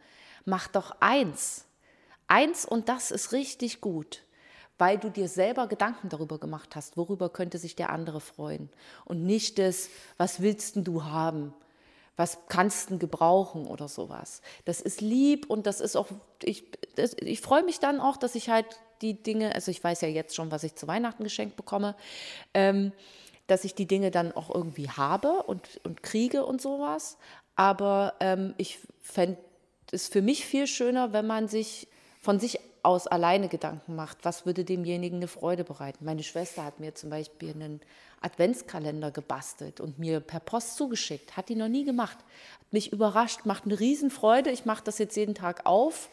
Mach 0.45 0.67
doch 0.67 0.95
eins. 0.99 1.65
Eins 2.27 2.65
und 2.65 2.87
das 2.89 3.11
ist 3.11 3.31
richtig 3.33 3.81
gut 3.81 4.23
weil 4.81 4.97
du 4.97 5.11
dir 5.11 5.27
selber 5.27 5.67
Gedanken 5.67 6.09
darüber 6.09 6.39
gemacht 6.39 6.75
hast, 6.75 6.97
worüber 6.97 7.29
könnte 7.29 7.59
sich 7.59 7.75
der 7.75 7.91
andere 7.91 8.19
freuen. 8.19 8.67
Und 9.05 9.23
nicht 9.23 9.59
das, 9.59 9.89
was 10.17 10.41
willst 10.41 10.75
denn 10.75 10.83
du 10.83 11.03
haben? 11.03 11.53
Was 12.21 12.37
kannst 12.49 12.91
du 12.91 12.99
gebrauchen 12.99 13.65
oder 13.65 13.87
sowas. 13.87 14.43
Das 14.65 14.79
ist 14.79 15.01
lieb 15.01 15.49
und 15.49 15.65
das 15.65 15.81
ist 15.81 15.95
auch, 15.95 16.05
ich, 16.43 16.63
das, 16.93 17.15
ich 17.19 17.41
freue 17.41 17.63
mich 17.63 17.79
dann 17.79 17.99
auch, 17.99 18.15
dass 18.15 18.35
ich 18.35 18.51
halt 18.51 18.67
die 19.01 19.15
Dinge, 19.23 19.55
also 19.55 19.71
ich 19.71 19.83
weiß 19.83 20.01
ja 20.01 20.07
jetzt 20.07 20.35
schon, 20.35 20.51
was 20.51 20.63
ich 20.63 20.75
zu 20.75 20.87
Weihnachten 20.87 21.23
geschenkt 21.23 21.55
bekomme, 21.55 21.95
ähm, 22.53 22.91
dass 23.47 23.63
ich 23.63 23.73
die 23.73 23.87
Dinge 23.87 24.11
dann 24.11 24.33
auch 24.33 24.53
irgendwie 24.53 24.87
habe 24.87 25.41
und, 25.47 25.81
und 25.83 26.03
kriege 26.03 26.45
und 26.45 26.61
sowas. 26.61 27.17
Aber 27.55 28.13
ähm, 28.19 28.53
ich 28.57 28.77
fände 28.99 29.39
es 29.91 30.07
für 30.07 30.21
mich 30.21 30.45
viel 30.45 30.67
schöner, 30.67 31.13
wenn 31.13 31.25
man 31.25 31.47
sich 31.47 31.87
von 32.21 32.39
sich 32.39 32.59
aus 32.83 33.07
alleine 33.07 33.47
Gedanken 33.47 33.95
macht, 33.95 34.19
was 34.21 34.45
würde 34.45 34.63
demjenigen 34.63 35.17
eine 35.17 35.27
Freude 35.27 35.63
bereiten. 35.63 36.05
Meine 36.05 36.21
Schwester 36.21 36.63
hat 36.63 36.79
mir 36.79 36.93
zum 36.93 37.09
Beispiel 37.09 37.49
einen 37.49 37.81
Adventskalender 38.21 39.11
gebastelt 39.11 39.79
und 39.79 39.99
mir 39.99 40.19
per 40.19 40.39
Post 40.39 40.77
zugeschickt. 40.77 41.35
Hat 41.35 41.49
die 41.49 41.55
noch 41.55 41.67
nie 41.67 41.83
gemacht. 41.83 42.17
Hat 42.17 42.73
mich 42.73 42.93
überrascht, 42.93 43.41
macht 43.45 43.65
eine 43.65 43.79
Riesenfreude. 43.79 44.51
Ich 44.51 44.65
mache 44.65 44.83
das 44.83 44.99
jetzt 44.99 45.17
jeden 45.17 45.35
Tag 45.35 45.65
auf, 45.65 46.09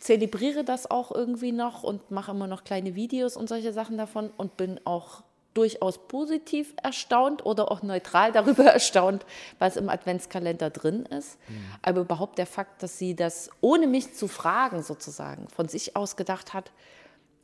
zelebriere 0.00 0.64
das 0.64 0.90
auch 0.90 1.12
irgendwie 1.12 1.52
noch 1.52 1.82
und 1.82 2.10
mache 2.10 2.32
immer 2.32 2.46
noch 2.46 2.64
kleine 2.64 2.94
Videos 2.94 3.36
und 3.36 3.48
solche 3.48 3.72
Sachen 3.72 3.96
davon 3.96 4.30
und 4.36 4.56
bin 4.56 4.80
auch 4.84 5.22
durchaus 5.54 5.98
positiv 6.08 6.74
erstaunt 6.82 7.46
oder 7.46 7.70
auch 7.70 7.82
neutral 7.82 8.32
darüber 8.32 8.64
erstaunt, 8.72 9.24
was 9.60 9.76
im 9.76 9.88
Adventskalender 9.88 10.70
drin 10.70 11.06
ist. 11.06 11.38
Aber 11.80 12.00
überhaupt 12.00 12.38
der 12.38 12.46
Fakt, 12.46 12.82
dass 12.82 12.98
sie 12.98 13.14
das 13.14 13.50
ohne 13.60 13.86
mich 13.86 14.14
zu 14.14 14.26
fragen 14.26 14.82
sozusagen 14.82 15.48
von 15.48 15.68
sich 15.68 15.94
aus 15.94 16.16
gedacht 16.16 16.52
hat, 16.52 16.72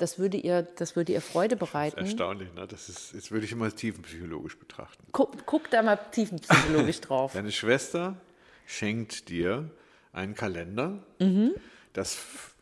das 0.01 0.19
würde 0.19 0.37
ihr, 0.37 0.63
das 0.63 0.97
würde 0.97 1.13
ihr 1.13 1.21
Freude 1.21 1.57
bereiten. 1.57 1.99
Erstaunlich, 1.99 2.53
ne? 2.55 2.67
Das 2.67 2.89
ist, 2.89 3.13
jetzt 3.13 3.31
würde 3.31 3.45
ich 3.45 3.53
immer 3.53 3.71
tiefenpsychologisch 3.75 4.59
betrachten. 4.59 5.05
Guck, 5.13 5.47
guck 5.47 5.71
da 5.71 5.83
mal 5.83 5.97
tiefenpsychologisch 5.97 7.01
drauf. 7.03 7.35
Deine 7.35 7.53
Schwester 7.53 8.17
schenkt 8.67 9.29
dir 9.29 9.71
einen 10.13 10.35
Kalender. 10.35 11.05
Mhm. 11.19 11.53
Das 11.93 12.19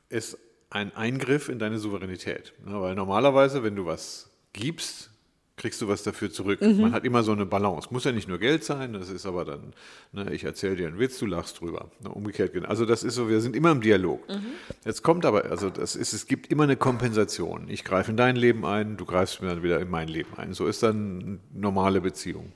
ist 0.09 0.37
ein 0.71 0.95
Eingriff 0.97 1.49
in 1.49 1.59
deine 1.59 1.79
Souveränität. 1.79 2.53
Ne? 2.65 2.81
Weil 2.81 2.95
normalerweise, 2.95 3.63
wenn 3.63 3.77
du 3.77 3.87
was 3.87 4.31
gibst, 4.53 5.11
kriegst 5.59 5.83
du 5.83 5.89
was 5.89 6.03
dafür 6.03 6.31
zurück. 6.31 6.63
Mhm. 6.63 6.81
Man 6.81 6.93
hat 6.93 7.05
immer 7.05 7.23
so 7.23 7.33
eine 7.33 7.45
Balance. 7.45 7.89
Muss 7.91 8.05
ja 8.05 8.13
nicht 8.13 8.29
nur 8.29 8.39
Geld 8.39 8.65
sein, 8.65 8.95
das 8.95 9.11
ist 9.11 9.27
aber 9.27 9.45
dann, 9.45 9.75
ne, 10.13 10.33
ich 10.33 10.45
erzähle 10.45 10.77
dir 10.77 10.87
einen 10.87 10.99
Witz, 10.99 11.19
du 11.19 11.27
lachst 11.27 11.61
drüber. 11.61 11.91
Ne, 12.01 12.09
umgekehrt, 12.09 12.55
also 12.65 12.87
das 12.87 13.03
ist 13.03 13.17
so, 13.17 13.29
wir 13.29 13.41
sind 13.41 13.55
immer 13.55 13.73
im 13.73 13.83
Dialog. 13.83 14.27
Mhm. 14.29 14.47
Jetzt 14.87 15.03
kommt 15.03 15.27
aber, 15.27 15.45
also 15.45 15.69
das 15.69 15.97
ist, 15.97 16.15
es 16.15 16.27
gibt 16.27 16.51
immer 16.51 16.63
eine 16.63 16.77
Kompensation. 16.77 17.67
Ich 17.69 17.85
greife 17.85 18.11
in 18.11 18.17
dein 18.17 18.37
Leben 18.37 18.65
ein, 18.65 18.97
du 18.97 19.05
greifst 19.05 19.43
mir 19.43 19.49
dann 19.49 19.63
wieder 19.63 19.81
in 19.81 19.91
mein 19.91 20.09
Leben 20.09 20.31
ein. 20.37 20.55
So 20.55 20.67
ist 20.67 20.83
dann 20.83 21.21
eine 21.21 21.39
normale 21.53 22.01
Beziehung. 22.01 22.53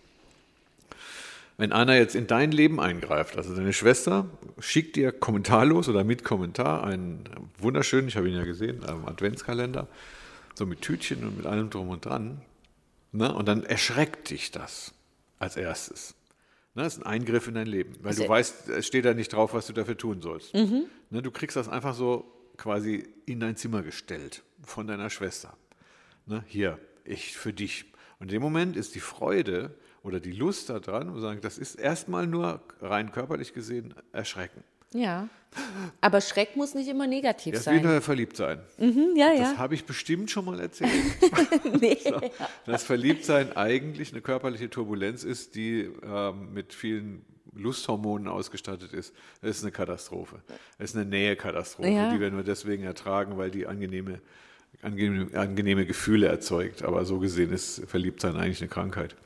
wenn 1.59 1.73
einer 1.73 1.97
jetzt 1.97 2.14
in 2.14 2.26
dein 2.26 2.50
Leben 2.50 2.80
eingreift, 2.80 3.37
also 3.37 3.54
deine 3.54 3.73
Schwester 3.73 4.26
schickt 4.59 4.97
dir 4.97 5.12
kommentarlos 5.12 5.88
oder 5.88 6.02
mit 6.02 6.25
Kommentar 6.25 6.85
einen 6.85 7.25
wunderschönen, 7.59 8.09
ich 8.09 8.16
habe 8.16 8.28
ihn 8.28 8.37
ja 8.37 8.44
gesehen, 8.44 8.80
ähm, 8.88 9.06
Adventskalender, 9.06 9.87
so 10.54 10.66
mit 10.66 10.82
Tütchen 10.82 11.25
und 11.25 11.37
mit 11.37 11.47
allem 11.47 11.71
drum 11.71 11.88
und 11.88 12.04
dran, 12.04 12.40
ne? 13.12 13.33
und 13.35 13.47
dann 13.47 13.62
erschreckt 13.64 14.31
dich 14.31 14.50
das 14.50 14.92
als 15.38 15.57
erstes. 15.57 16.14
Ne, 16.75 16.85
das 16.85 16.97
ist 16.97 17.02
ein 17.04 17.07
Eingriff 17.07 17.49
in 17.49 17.54
dein 17.54 17.66
Leben, 17.66 17.95
weil 18.00 18.09
Also- 18.09 18.23
du 18.25 18.28
weißt, 18.28 18.69
es 18.71 18.87
steht 18.87 19.04
da 19.04 19.12
nicht 19.14 19.33
drauf, 19.33 19.52
was 19.54 19.66
du 19.66 19.73
dafür 19.73 19.97
tun 19.97 20.23
sollst. 20.23 20.54
Mhm. 20.54 20.85
Ne, 21.11 21.21
du 21.23 21.31
kriegst 21.31 21.57
das 21.57 21.69
einfach 21.69 21.95
so 21.95 22.25
quasi 22.57 23.07
in 23.26 23.40
dein 23.40 23.57
Zimmer 23.57 23.83
gestellt 23.83 24.42
von 24.64 24.87
deiner 24.87 25.11
Schwester. 25.11 25.54
Ne, 26.26 26.42
hier, 26.47 26.78
ich 27.04 27.37
für 27.37 27.52
dich. 27.52 27.85
Und 28.19 28.28
in 28.28 28.37
dem 28.37 28.42
Moment 28.42 28.76
ist 28.76 28.95
die 28.95 29.00
Freude 29.00 29.75
oder 30.02 30.19
die 30.21 30.33
Lust 30.33 30.71
daran, 30.71 31.09
und 31.11 31.21
sagen, 31.21 31.40
das 31.42 31.59
ist 31.59 31.75
erstmal 31.76 32.26
nur 32.26 32.62
rein 32.81 33.12
körperlich 33.12 33.52
gesehen 33.52 33.95
erschrecken. 34.12 34.64
Ja. 34.94 35.28
Aber 36.00 36.22
Schreck 36.22 36.56
muss 36.56 36.75
nicht 36.75 36.88
immer 36.88 37.06
negativ 37.06 37.52
Das 37.52 37.66
ist 37.66 37.72
wie 37.72 37.76
sein. 37.76 37.82
nur 37.84 38.00
verliebt 38.00 38.37
sein. 38.38 38.58
Mhm, 38.78 39.11
ja, 39.16 39.30
Das 39.37 39.52
ja. 39.52 39.58
habe 39.58 39.75
ich 39.75 39.84
bestimmt 39.84 40.30
schon 40.30 40.46
mal 40.46 40.58
erzählt. 40.61 40.90
Nee. 41.80 41.99
So, 42.02 42.20
dass 42.66 42.84
Verliebtsein 42.84 43.54
eigentlich 43.56 44.12
eine 44.12 44.22
körperliche 44.22 44.70
Turbulenz 44.70 45.25
ist, 45.25 45.54
die 45.54 45.90
ähm, 46.04 46.54
mit 46.54 46.72
vielen 46.72 47.25
Lusthormonen 47.54 48.28
ausgestattet 48.28 48.94
ist. 48.94 49.14
Das 49.42 49.58
ist 49.58 49.62
eine 49.62 49.72
Katastrophe. 49.72 50.37
Das 50.78 50.90
ist 50.90 50.96
eine 50.96 51.04
Nähekatastrophe, 51.04 51.90
Ja. 51.90 52.11
die 52.12 52.18
wir 52.20 52.30
nur 52.30 52.42
deswegen 52.44 52.84
ertragen, 52.84 53.37
weil 53.37 53.50
die 53.50 53.66
angenehme, 53.66 54.20
angenehme, 54.80 55.38
angenehme 55.38 55.84
Gefühle 55.84 56.28
erzeugt. 56.28 56.82
Aber 56.82 57.04
so 57.04 57.18
gesehen 57.18 57.52
ist 57.52 57.82
Verliebtsein 57.87 58.37
eigentlich 58.37 58.61
eine 58.62 58.68
Krankheit. 58.68 59.16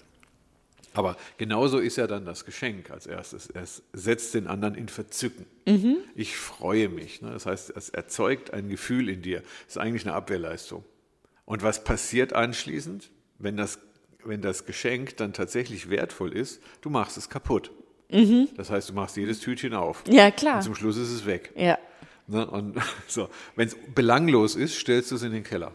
Aber 0.97 1.17
genauso 1.37 1.79
ist 1.79 1.97
ja 1.97 2.07
dann 2.07 2.25
das 2.25 2.47
Geschenk 2.47 2.91
als 2.91 3.07
erstes. 3.07 3.51
Es 3.53 3.83
setzt 3.93 4.33
den 4.33 4.47
anderen 4.47 4.75
in 4.75 4.89
Verzücken. 4.89 5.45
Ich 6.15 6.39
freue 6.39 6.89
mich. 6.89 7.21
Ne? 7.21 7.31
Das 7.33 7.45
heißt, 7.45 7.75
es 7.77 7.91
erzeugt 7.91 8.55
ein 8.55 8.71
Gefühl 8.71 9.11
in 9.11 9.21
dir. 9.21 9.41
Das 9.41 9.77
ist 9.77 9.79
eigentlich 9.79 10.07
eine 10.07 10.15
Abwehrleistung. 10.15 10.85
Und 11.45 11.63
was 11.63 11.85
passiert 11.85 12.33
anschließend, 12.33 13.11
wenn 13.39 13.59
das, 13.59 13.79
wenn 14.25 14.41
das 14.41 14.65
Geschenk 14.65 15.19
dann 15.19 15.35
tatsächlich 15.35 15.91
wertvoll 15.91 16.33
ist? 16.33 16.63
Du 16.81 16.89
machst 16.89 17.19
es 17.19 17.29
kaputt. 17.29 17.71
Das 18.57 18.71
heißt, 18.71 18.89
du 18.89 18.95
machst 18.95 19.19
jedes 19.19 19.41
Tütchen 19.41 19.75
auf. 19.75 20.03
Ja, 20.09 20.31
klar. 20.31 20.57
Und 20.57 20.63
zum 20.63 20.75
Schluss 20.75 20.97
ist 20.97 21.11
es 21.11 21.27
weg. 21.27 21.53
Ja. 21.57 21.77
Ne? 22.27 22.47
Und 22.47 22.81
so, 23.07 23.29
wenn 23.55 23.69
es 23.69 23.77
belanglos 23.95 24.57
ist, 24.57 24.79
stellst 24.79 25.11
du 25.11 25.17
es 25.17 25.23
in 25.23 25.33
den 25.33 25.45
Keller. 25.45 25.73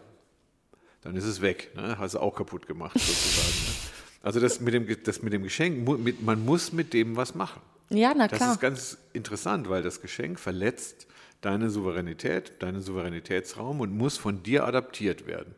Dann 1.02 1.14
ist 1.14 1.24
es 1.24 1.40
weg. 1.40 1.70
Ne? 1.76 1.96
Hast 1.96 2.14
du 2.14 2.18
auch 2.18 2.34
kaputt 2.34 2.66
gemacht, 2.66 2.98
sozusagen. 2.98 3.91
Also 4.22 4.40
das 4.40 4.60
mit 4.60 4.72
dem, 4.74 4.86
das 5.04 5.22
mit 5.22 5.32
dem 5.32 5.42
Geschenk, 5.42 5.86
mit, 6.00 6.22
man 6.22 6.44
muss 6.44 6.72
mit 6.72 6.92
dem 6.94 7.16
was 7.16 7.34
machen. 7.34 7.60
Ja, 7.90 8.14
na 8.16 8.28
Das 8.28 8.38
klar. 8.38 8.52
ist 8.52 8.60
ganz 8.60 8.98
interessant, 9.12 9.68
weil 9.68 9.82
das 9.82 10.00
Geschenk 10.00 10.38
verletzt 10.38 11.06
deine 11.40 11.70
Souveränität, 11.70 12.52
deinen 12.62 12.80
Souveränitätsraum 12.80 13.80
und 13.80 13.96
muss 13.96 14.16
von 14.16 14.42
dir 14.42 14.64
adaptiert 14.66 15.26
werden. 15.26 15.54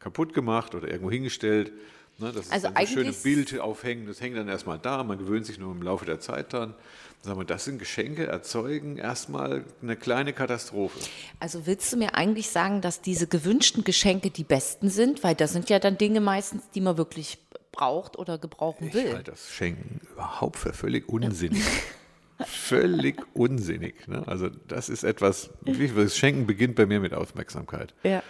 Kaputt 0.00 0.34
gemacht 0.34 0.74
oder 0.74 0.88
irgendwo 0.88 1.10
hingestellt. 1.10 1.72
Ne, 2.18 2.32
das 2.32 2.46
ist 2.46 2.52
Also 2.52 2.68
dann 2.68 2.84
so 2.86 2.92
schöne 2.92 3.06
eigentlich- 3.10 3.22
Bild 3.22 3.60
aufhängen, 3.60 4.06
das 4.08 4.20
hängt 4.20 4.36
dann 4.36 4.48
erstmal 4.48 4.78
da, 4.80 5.04
man 5.04 5.18
gewöhnt 5.18 5.46
sich 5.46 5.58
nur 5.58 5.70
im 5.72 5.82
Laufe 5.82 6.04
der 6.04 6.18
Zeit 6.18 6.52
dran. 6.52 6.74
Sagen 7.22 7.38
wir, 7.38 7.44
das 7.44 7.64
sind 7.64 7.78
Geschenke, 7.78 8.26
erzeugen 8.26 8.96
erstmal 8.96 9.64
eine 9.82 9.96
kleine 9.96 10.32
Katastrophe. 10.32 10.98
Also 11.40 11.66
willst 11.66 11.92
du 11.92 11.96
mir 11.96 12.14
eigentlich 12.16 12.48
sagen, 12.50 12.80
dass 12.80 13.00
diese 13.00 13.26
gewünschten 13.28 13.84
Geschenke 13.84 14.30
die 14.30 14.44
besten 14.44 14.88
sind? 14.90 15.22
Weil 15.24 15.34
das 15.36 15.52
sind 15.52 15.68
ja 15.70 15.78
dann 15.78 15.96
Dinge 15.98 16.20
meistens, 16.20 16.62
die 16.74 16.80
man 16.80 16.96
wirklich 16.96 17.38
braucht 17.78 18.18
oder 18.18 18.38
gebrauchen 18.38 18.88
Ich 18.88 18.94
will. 18.94 19.12
halte 19.14 19.30
das 19.30 19.50
Schenken 19.50 20.00
überhaupt 20.12 20.56
für 20.58 20.72
völlig 20.72 21.08
unsinnig. 21.08 21.62
völlig 22.46 23.16
unsinnig. 23.34 24.06
Ne? 24.08 24.22
Also 24.26 24.48
das 24.68 24.88
ist 24.88 25.04
etwas, 25.04 25.50
das 25.64 26.16
Schenken 26.16 26.46
beginnt 26.46 26.74
bei 26.76 26.86
mir 26.86 27.00
mit 27.00 27.14
Aufmerksamkeit. 27.14 27.94
Ja. 28.02 28.22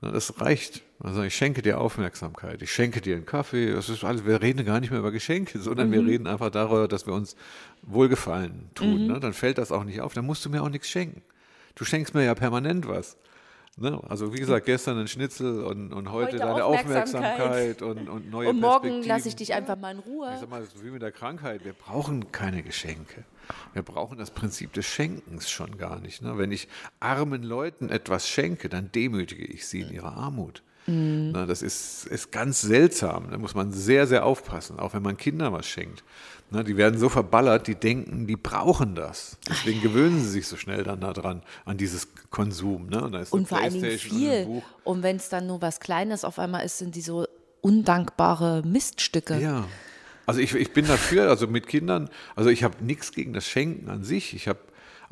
Das 0.00 0.40
reicht. 0.40 0.82
Also 0.98 1.22
ich 1.22 1.34
schenke 1.36 1.62
dir 1.62 1.80
Aufmerksamkeit, 1.80 2.60
ich 2.62 2.72
schenke 2.72 3.00
dir 3.00 3.14
einen 3.14 3.26
Kaffee. 3.26 3.72
Das 3.72 3.88
ist 3.88 4.02
alles. 4.02 4.24
Wir 4.26 4.40
reden 4.42 4.64
gar 4.64 4.80
nicht 4.80 4.90
mehr 4.90 4.98
über 4.98 5.12
Geschenke, 5.12 5.60
sondern 5.60 5.88
Mhm. 5.88 5.92
wir 5.92 6.06
reden 6.06 6.26
einfach 6.26 6.50
darüber, 6.50 6.88
dass 6.88 7.06
wir 7.06 7.14
uns 7.14 7.36
Wohlgefallen 7.82 8.70
tun. 8.74 9.06
Ne? 9.06 9.20
Dann 9.20 9.32
fällt 9.32 9.58
das 9.58 9.70
auch 9.70 9.84
nicht 9.84 10.00
auf. 10.00 10.12
Dann 10.14 10.26
musst 10.26 10.44
du 10.44 10.50
mir 10.50 10.62
auch 10.62 10.68
nichts 10.68 10.88
schenken. 10.88 11.22
Du 11.76 11.84
schenkst 11.84 12.14
mir 12.14 12.24
ja 12.24 12.34
permanent 12.34 12.86
was. 12.88 13.16
Ne? 13.78 13.98
Also 14.06 14.34
wie 14.34 14.38
gesagt, 14.38 14.66
gestern 14.66 14.98
ein 14.98 15.08
Schnitzel 15.08 15.64
und, 15.64 15.94
und 15.94 16.12
heute, 16.12 16.32
Heute 16.32 16.36
deine 16.38 16.64
Aufmerksamkeit. 16.64 17.40
Aufmerksamkeit 17.40 17.82
und, 17.82 18.08
und 18.08 18.30
neue 18.30 18.50
Und 18.50 18.60
morgen 18.60 19.02
lasse 19.02 19.28
ich 19.28 19.36
dich 19.36 19.54
einfach 19.54 19.78
mal 19.78 19.92
in 19.92 20.00
Ich 20.00 20.06
Ruhe. 20.06 20.36
sag 20.38 20.50
mal, 20.50 20.60
das 20.60 20.74
ist 20.74 20.84
wie 20.84 20.90
mit 20.90 21.00
der 21.00 21.12
Krankheit. 21.12 21.64
Wir 21.64 21.72
brauchen 21.72 22.30
keine 22.32 22.62
Geschenke. 22.62 23.24
Wir 23.72 23.82
brauchen 23.82 24.18
das 24.18 24.30
Prinzip 24.30 24.74
des 24.74 24.86
Schenkens 24.86 25.50
schon 25.50 25.78
gar 25.78 25.98
nicht. 26.00 26.20
Ne? 26.20 26.36
Wenn 26.36 26.52
ich 26.52 26.68
armen 27.00 27.42
Leuten 27.42 27.88
etwas 27.88 28.28
schenke, 28.28 28.68
dann 28.68 28.92
demütige 28.92 29.44
ich 29.46 29.66
sie 29.66 29.80
in 29.80 29.90
ihrer 29.90 30.16
Armut. 30.16 30.62
Na, 30.86 31.46
das 31.46 31.62
ist, 31.62 32.06
ist 32.06 32.32
ganz 32.32 32.60
seltsam. 32.60 33.30
Da 33.30 33.38
muss 33.38 33.54
man 33.54 33.72
sehr, 33.72 34.06
sehr 34.06 34.24
aufpassen, 34.24 34.78
auch 34.78 34.94
wenn 34.94 35.02
man 35.02 35.16
Kindern 35.16 35.52
was 35.52 35.66
schenkt. 35.66 36.02
Na, 36.50 36.62
die 36.62 36.76
werden 36.76 36.98
so 36.98 37.08
verballert, 37.08 37.66
die 37.66 37.76
denken, 37.76 38.26
die 38.26 38.36
brauchen 38.36 38.94
das. 38.94 39.38
Deswegen 39.48 39.80
gewöhnen 39.80 40.20
sie 40.20 40.28
sich 40.28 40.46
so 40.46 40.56
schnell 40.56 40.82
dann 40.82 41.00
daran, 41.00 41.42
an 41.64 41.78
dieses 41.78 42.08
Konsum. 42.30 42.88
Ne? 42.88 43.02
Und, 43.02 43.12
da 43.12 43.20
ist 43.20 43.32
Und 43.32 43.48
vor 43.48 43.58
allen 43.58 43.72
Dingen 43.72 43.90
und 43.90 43.98
viel. 43.98 44.44
Buch. 44.44 44.64
Und 44.84 45.02
wenn 45.02 45.16
es 45.16 45.28
dann 45.28 45.46
nur 45.46 45.62
was 45.62 45.80
Kleines 45.80 46.24
auf 46.24 46.38
einmal 46.38 46.64
ist, 46.64 46.78
sind 46.78 46.94
die 46.94 47.00
so 47.00 47.26
undankbare 47.60 48.62
Miststücke. 48.66 49.38
Ja. 49.38 49.64
Also 50.26 50.40
ich, 50.40 50.54
ich 50.54 50.72
bin 50.72 50.86
dafür, 50.86 51.28
also 51.28 51.46
mit 51.46 51.66
Kindern, 51.66 52.10
also 52.36 52.50
ich 52.50 52.64
habe 52.64 52.84
nichts 52.84 53.12
gegen 53.12 53.32
das 53.32 53.46
Schenken 53.46 53.88
an 53.88 54.04
sich. 54.04 54.34
Ich 54.34 54.48
habe 54.48 54.60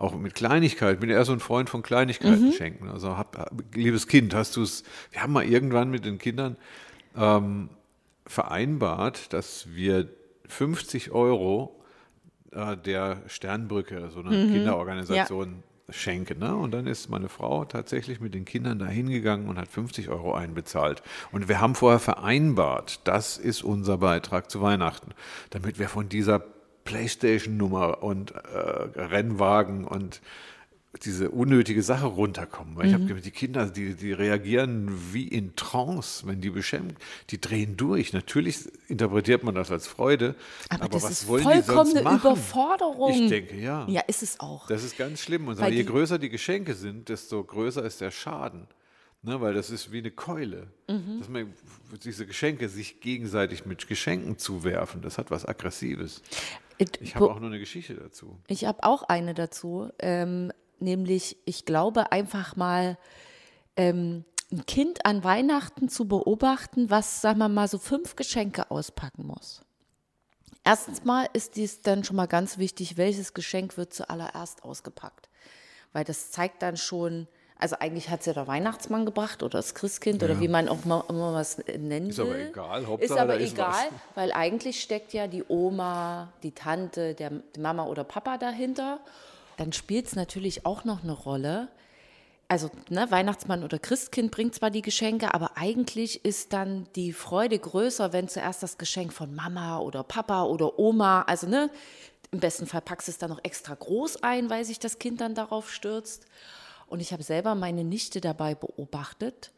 auch 0.01 0.17
mit 0.17 0.35
Kleinigkeiten, 0.35 1.01
bin 1.01 1.11
eher 1.11 1.25
so 1.25 1.33
ein 1.33 1.41
Freund 1.41 1.69
von 1.69 1.83
Kleinigkeiten 1.83 2.53
schenken. 2.53 2.89
Also 2.89 3.19
hab, 3.19 3.53
liebes 3.75 4.07
Kind, 4.07 4.35
hast 4.35 4.57
du 4.57 4.63
es, 4.63 4.83
wir 5.11 5.23
haben 5.23 5.33
mal 5.33 5.45
irgendwann 5.45 5.91
mit 5.91 6.07
den 6.07 6.19
Kindern 6.19 6.57
ähm, 7.17 7.69
vereinbart, 8.27 9.33
dass 9.33 9.69
wir 9.75 10.09
50 10.49 11.11
Euro 11.11 11.85
äh, 12.53 12.77
der 12.79 13.23
Sternbrücke, 13.27 14.11
so 14.11 14.21
eine 14.21 14.31
Kinderorganisation, 14.31 15.63
schenken. 15.93 16.39
Ne? 16.39 16.55
Und 16.55 16.71
dann 16.71 16.87
ist 16.87 17.11
meine 17.11 17.29
Frau 17.29 17.65
tatsächlich 17.65 18.21
mit 18.21 18.33
den 18.33 18.45
Kindern 18.45 18.79
da 18.79 18.87
hingegangen 18.87 19.49
und 19.49 19.59
hat 19.59 19.69
50 19.69 20.09
Euro 20.09 20.35
einbezahlt. 20.35 21.03
Und 21.33 21.49
wir 21.49 21.61
haben 21.61 21.75
vorher 21.75 21.99
vereinbart, 21.99 23.01
das 23.05 23.39
ist 23.39 23.65
unser 23.65 23.99
Beitrag 23.99 24.51
zu 24.51 24.63
Weihnachten, 24.63 25.13
damit 25.51 25.81
wir 25.81 25.89
von 25.89 26.09
dieser 26.09 26.45
Playstation-Nummer 26.91 28.03
und 28.03 28.33
äh, 28.33 28.39
Rennwagen 28.99 29.85
und 29.85 30.21
diese 31.05 31.31
unnötige 31.31 31.85
Sache 31.85 32.07
runterkommen. 32.07 32.77
Weil 32.77 32.89
ich 32.89 32.95
habe 32.95 33.05
gemerkt, 33.05 33.25
die 33.25 33.31
Kinder, 33.31 33.67
die, 33.67 33.95
die 33.95 34.13
reagieren 34.13 34.91
wie 35.13 35.29
in 35.29 35.55
Trance, 35.55 36.27
wenn 36.27 36.41
die 36.41 36.51
beschämt, 36.51 36.99
die 37.31 37.41
drehen 37.41 37.77
durch. 37.77 38.13
Natürlich 38.13 38.69
interpretiert 38.89 39.45
man 39.45 39.55
das 39.55 39.71
als 39.71 39.87
Freude, 39.87 40.35
aber, 40.69 40.85
Aber, 40.85 40.95
das 40.95 41.05
was 41.05 41.11
ist 41.13 41.29
wollen 41.29 41.45
die 41.45 41.63
sonst 41.63 41.67
vollkommene 41.67 42.03
machen? 42.03 42.19
Überforderung. 42.19 43.13
Ich 43.13 43.29
denke, 43.29 43.57
ja. 43.57 43.87
Ja, 43.89 44.01
ist 44.01 44.25
es 44.25 44.41
auch. 44.41 44.67
Das 44.67 44.83
ist 44.83 44.99
ganz 44.99 45.21
schlimm. 45.21 45.47
Und 45.47 45.65
je 45.65 45.85
größer 45.85 46.19
die 46.19 46.29
Geschenke 46.29 46.75
sind, 46.75 47.09
desto 47.09 47.45
größer 47.45 47.85
ist 47.85 48.01
der 48.01 48.11
Schaden. 48.11 48.67
Ne, 49.23 49.39
weil 49.39 49.53
das 49.53 49.69
ist 49.69 49.93
wie 49.93 49.99
eine 49.99 50.11
Keule. 50.11 50.69
Mhm. 50.89 51.19
Dass 51.19 51.29
man 51.29 51.53
diese 52.03 52.27
Geschenke 52.27 52.71
sich 52.71 53.01
gegenseitig 53.01 53.67
mit 53.67 53.87
Geschenken 53.87 54.39
zuwerfen, 54.39 55.03
das 55.03 55.19
hat 55.19 55.31
was 55.31 55.45
Aggressives. 55.45 56.23
Ich 57.01 57.15
habe 57.15 57.31
auch 57.31 57.41
nur 57.41 57.49
eine 57.49 57.59
Geschichte 57.59 57.95
dazu. 57.95 58.39
Ich 58.47 58.65
habe 58.65 58.83
auch 58.85 59.03
eine 59.03 59.35
dazu, 59.35 59.91
ähm, 59.99 60.53
nämlich 60.79 61.37
ich 61.45 61.65
glaube 61.65 62.13
einfach 62.13 62.57
mal 62.57 62.99
ähm, 63.77 64.25
ein 64.51 64.67
Kind 64.67 65.07
an 65.07 65.23
Weihnachten 65.23 65.89
zu 65.89 66.09
beobachten, 66.09 66.91
was, 66.91 67.21
sagen 67.21 67.39
wir 67.39 67.49
mal, 67.49 67.69
so 67.69 67.79
fünf 67.79 68.17
Geschenke 68.17 68.71
auspacken 68.71 69.27
muss. 69.27 69.63
Erstens 70.65 71.05
mal 71.05 71.29
ist 71.33 71.57
dies 71.57 71.81
dann 71.81 72.05
schon 72.05 72.17
mal 72.17 72.27
ganz 72.27 72.59
wichtig, 72.59 72.97
welches 72.97 73.33
Geschenk 73.33 73.77
wird 73.77 73.95
zuallererst 73.95 74.63
ausgepackt. 74.65 75.29
Weil 75.93 76.05
das 76.05 76.31
zeigt 76.31 76.63
dann 76.63 76.77
schon, 76.77 77.29
also 77.61 77.77
eigentlich 77.79 78.09
hat 78.09 78.21
es 78.21 78.27
ja 78.27 78.33
der 78.33 78.47
Weihnachtsmann 78.47 79.05
gebracht 79.05 79.43
oder 79.43 79.59
das 79.59 79.75
Christkind 79.75 80.23
oder 80.23 80.41
wie 80.41 80.49
man 80.49 80.69
auch 80.69 80.85
mal, 80.85 81.05
immer 81.09 81.35
was 81.35 81.59
nennen 81.67 82.11
Ist 82.11 82.19
will. 82.19 82.27
aber 82.27 82.39
egal, 82.39 82.83
Ist 82.83 82.89
Hauptsache, 82.89 83.21
aber 83.21 83.33
da 83.35 83.39
ist 83.39 83.53
egal, 83.53 83.69
was. 83.73 84.17
weil 84.17 84.33
eigentlich 84.33 84.81
steckt 84.81 85.13
ja 85.13 85.27
die 85.27 85.45
Oma, 85.49 86.33
die 86.43 86.53
Tante, 86.53 87.15
der 87.15 87.31
die 87.31 87.61
Mama 87.61 87.87
oder 87.87 88.05
Papa 88.05 88.39
dahinter. 88.39 89.01
Dann 89.57 89.73
spielt 89.73 90.07
es 90.07 90.17
natürlich 90.17 90.65
auch 90.67 90.85
noch 90.85 91.03
eine 91.03 91.13
Rolle. 91.13 91.69
Also 92.49 92.69
ne, 92.89 93.09
Weihnachtsmann 93.11 93.63
oder 93.63 93.79
Christkind 93.79 94.33
bringt 94.33 94.57
zwar 94.57 94.71
die 94.71 94.83
Geschenke, 94.83 95.35
aber 95.35 95.57
eigentlich 95.57 96.25
ist 96.25 96.53
dann 96.53 96.89
die 96.97 97.13
Freude 97.13 97.57
größer, 97.59 98.13
wenn 98.13 98.27
zuerst 98.27 98.63
das 98.63 98.77
Geschenk 98.77 99.13
von 99.13 99.35
Mama 99.35 99.79
oder 99.79 100.03
Papa 100.03 100.45
oder 100.45 100.79
Oma, 100.79 101.23
also 101.23 101.47
ne, 101.47 101.71
im 102.33 102.41
besten 102.41 102.67
Fall 102.67 102.81
packst 102.81 103.09
du 103.09 103.13
es 103.13 103.19
dann 103.19 103.31
noch 103.31 103.45
extra 103.45 103.75
groß 103.75 104.23
ein, 104.23 104.51
weil 104.51 104.65
sich 104.65 104.79
das 104.79 104.99
Kind 104.99 105.21
dann 105.21 105.35
darauf 105.35 105.71
stürzt. 105.73 106.27
Und 106.91 107.01
ich 107.01 107.13
habe 107.13 107.23
selber 107.23 107.55
meine 107.55 107.85
Nichte 107.85 108.21
dabei 108.21 108.55
beobachtet, 108.55 109.53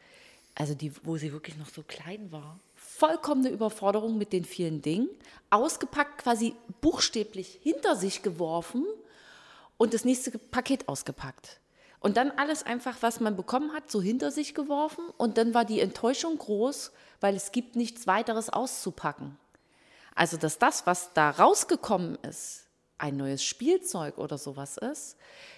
also 0.55 0.75
die, 0.75 0.93
wo 1.03 1.17
sie 1.17 1.33
wirklich 1.33 1.57
noch 1.57 1.71
so 1.71 1.83
klein 1.83 2.31
war, 2.31 2.61
vollkommene 2.77 3.49
Überforderung 3.49 4.19
mit 4.19 4.35
den 4.35 4.45
vielen 4.45 4.83
Dingen, 4.83 5.09
ausgepackt, 5.49 6.19
quasi 6.19 6.55
buchstäblich 6.83 7.59
hinter 7.63 7.97
sich 7.97 8.23
geworfen 8.23 8.85
und 9.79 9.95
das 9.95 10.05
nächste 10.05 10.39
Paket 10.39 10.89
ausgepackt. 10.89 11.59
Und 12.01 12.19
dann 12.19 12.33
alles 12.33 12.65
einfach, 12.65 12.99
was 13.01 13.19
man 13.19 13.35
bekommen 13.35 13.73
hat, 13.73 13.91
so 13.91 14.03
hinter 14.03 14.31
sich 14.31 14.55
geworfen. 14.55 15.05
Und 15.17 15.39
dann 15.39 15.55
war 15.55 15.65
die 15.65 15.81
Enttäuschung 15.81 16.37
groß, 16.37 16.93
weil 17.21 17.35
es 17.35 17.51
gibt 17.51 17.77
nichts 17.77 18.07
weiteres 18.07 18.51
auszupacken. 18.51 19.39
Also, 20.15 20.37
dass 20.37 20.59
das, 20.59 20.85
was 20.87 21.13
da 21.15 21.31
rausgekommen 21.31 22.17
ist, 22.29 22.67
ein 23.03 23.17
neues 23.17 23.43
Spielzeug 23.43 24.17
oder 24.19 24.39
sowas 24.39 24.79
ist, 24.79 25.17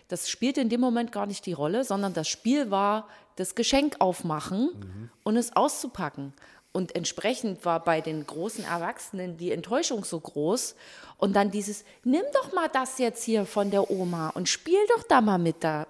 das 0.08 0.28
spielte 0.28 0.60
in 0.60 0.68
dem 0.68 0.80
Moment 0.80 1.12
gar 1.12 1.26
nicht 1.26 1.46
die 1.46 1.52
Rolle, 1.52 1.84
sondern 1.84 2.14
das 2.14 2.28
Spiel 2.28 2.70
war 2.70 3.08
das 3.36 3.54
Geschenk 3.54 3.96
aufmachen 4.00 4.70
mhm. 4.74 5.10
und 5.24 5.36
es 5.36 5.54
auszupacken. 5.54 6.32
Und 6.72 6.96
entsprechend 6.96 7.64
war 7.64 7.84
bei 7.84 8.00
den 8.00 8.26
großen 8.26 8.64
Erwachsenen 8.64 9.36
die 9.36 9.52
Enttäuschung 9.52 10.04
so 10.04 10.18
groß. 10.18 10.74
Und 11.18 11.36
dann 11.36 11.52
dieses, 11.52 11.84
nimm 12.02 12.24
doch 12.32 12.52
mal 12.52 12.68
das 12.68 12.98
jetzt 12.98 13.22
hier 13.22 13.46
von 13.46 13.70
der 13.70 13.90
Oma 13.90 14.30
und 14.30 14.48
spiel 14.48 14.80
doch 14.96 15.04
da 15.04 15.20
mal 15.20 15.38
mit 15.38 15.62
da 15.62 15.86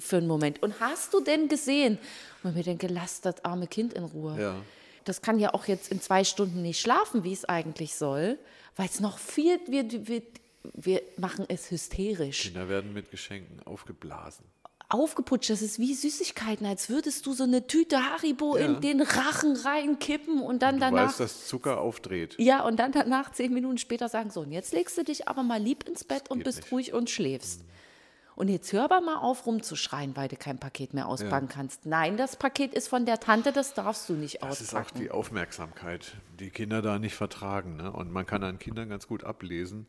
für 0.00 0.16
einen 0.16 0.26
Moment. 0.26 0.60
Und 0.60 0.80
hast 0.80 1.14
du 1.14 1.20
denn 1.20 1.46
gesehen? 1.46 1.98
Und 2.42 2.56
mir 2.56 2.64
denke, 2.64 2.88
lass 2.88 3.20
das 3.20 3.44
arme 3.44 3.68
Kind 3.68 3.92
in 3.92 4.04
Ruhe. 4.04 4.40
Ja. 4.40 4.56
Das 5.04 5.22
kann 5.22 5.38
ja 5.38 5.54
auch 5.54 5.66
jetzt 5.66 5.92
in 5.92 6.00
zwei 6.00 6.24
Stunden 6.24 6.62
nicht 6.62 6.80
schlafen, 6.80 7.22
wie 7.22 7.32
es 7.32 7.44
eigentlich 7.44 7.94
soll, 7.94 8.38
weil 8.74 8.86
es 8.86 8.98
noch 8.98 9.18
viel, 9.18 9.60
wir, 9.68 9.88
wir, 10.08 10.22
wir 10.74 11.02
machen 11.16 11.44
es 11.48 11.70
hysterisch. 11.70 12.42
Kinder 12.42 12.68
werden 12.68 12.92
mit 12.92 13.10
Geschenken 13.10 13.60
aufgeblasen 13.64 14.44
aufgeputscht. 14.88 15.50
Das 15.50 15.62
ist 15.62 15.78
wie 15.78 15.94
Süßigkeiten, 15.94 16.66
als 16.66 16.88
würdest 16.88 17.26
du 17.26 17.32
so 17.32 17.44
eine 17.44 17.66
Tüte 17.66 17.98
Haribo 17.98 18.56
ja. 18.56 18.66
in 18.66 18.80
den 18.80 19.02
Rachen 19.02 19.56
reinkippen 19.56 20.40
und 20.40 20.62
dann 20.62 20.76
du 20.76 20.80
danach. 20.80 21.08
Weißt, 21.08 21.20
dass 21.20 21.46
Zucker 21.46 21.80
aufdreht. 21.80 22.36
Ja, 22.38 22.64
und 22.64 22.76
dann 22.76 22.92
danach 22.92 23.32
zehn 23.32 23.52
Minuten 23.52 23.78
später 23.78 24.08
sagen: 24.08 24.30
So, 24.30 24.40
und 24.40 24.52
jetzt 24.52 24.72
legst 24.72 24.96
du 24.96 25.04
dich 25.04 25.28
aber 25.28 25.42
mal 25.42 25.60
lieb 25.60 25.86
ins 25.86 26.04
Bett 26.04 26.30
und 26.30 26.44
bist 26.44 26.62
nicht. 26.62 26.72
ruhig 26.72 26.92
und 26.92 27.10
schläfst. 27.10 27.62
Mhm. 27.62 27.68
Und 28.36 28.46
jetzt 28.46 28.72
hör 28.72 28.84
aber 28.84 29.00
mal 29.00 29.16
auf, 29.16 29.46
rumzuschreien, 29.46 30.14
weil 30.14 30.28
du 30.28 30.36
kein 30.36 30.60
Paket 30.60 30.94
mehr 30.94 31.08
auspacken 31.08 31.48
ja. 31.48 31.54
kannst. 31.56 31.86
Nein, 31.86 32.16
das 32.16 32.36
Paket 32.36 32.72
ist 32.72 32.86
von 32.86 33.04
der 33.04 33.18
Tante, 33.18 33.50
das 33.50 33.74
darfst 33.74 34.08
du 34.08 34.12
nicht 34.12 34.42
das 34.42 34.50
auspacken. 34.60 34.60
Das 34.60 34.84
ist 34.84 34.92
auch 34.92 34.96
die 34.96 35.10
Aufmerksamkeit, 35.10 36.12
die 36.38 36.50
Kinder 36.50 36.80
da 36.80 37.00
nicht 37.00 37.16
vertragen. 37.16 37.74
Ne? 37.74 37.90
Und 37.90 38.12
man 38.12 38.26
kann 38.26 38.44
an 38.44 38.60
Kindern 38.60 38.90
ganz 38.90 39.08
gut 39.08 39.24
ablesen, 39.24 39.88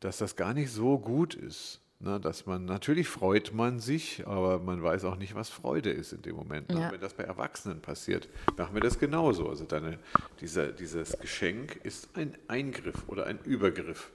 dass 0.00 0.18
das 0.18 0.36
gar 0.36 0.54
nicht 0.54 0.70
so 0.70 0.98
gut 0.98 1.34
ist 1.34 1.80
Ne, 2.02 2.18
dass 2.18 2.46
man, 2.46 2.64
natürlich 2.64 3.08
freut 3.08 3.52
man 3.52 3.78
sich, 3.78 4.26
aber 4.26 4.58
man 4.58 4.82
weiß 4.82 5.04
auch 5.04 5.16
nicht, 5.16 5.34
was 5.34 5.50
Freude 5.50 5.90
ist 5.90 6.14
in 6.14 6.22
dem 6.22 6.34
Moment. 6.34 6.70
Ne? 6.70 6.80
Ja. 6.80 6.92
Wenn 6.92 7.00
das 7.00 7.12
bei 7.12 7.24
Erwachsenen 7.24 7.82
passiert, 7.82 8.26
machen 8.56 8.72
wir 8.72 8.80
das 8.80 8.98
genauso. 8.98 9.50
Also 9.50 9.66
deine, 9.66 9.98
dieser, 10.40 10.68
dieses 10.68 11.18
Geschenk 11.18 11.78
ist 11.82 12.08
ein 12.14 12.38
Eingriff 12.48 13.06
oder 13.06 13.26
ein 13.26 13.38
Übergriff. 13.44 14.12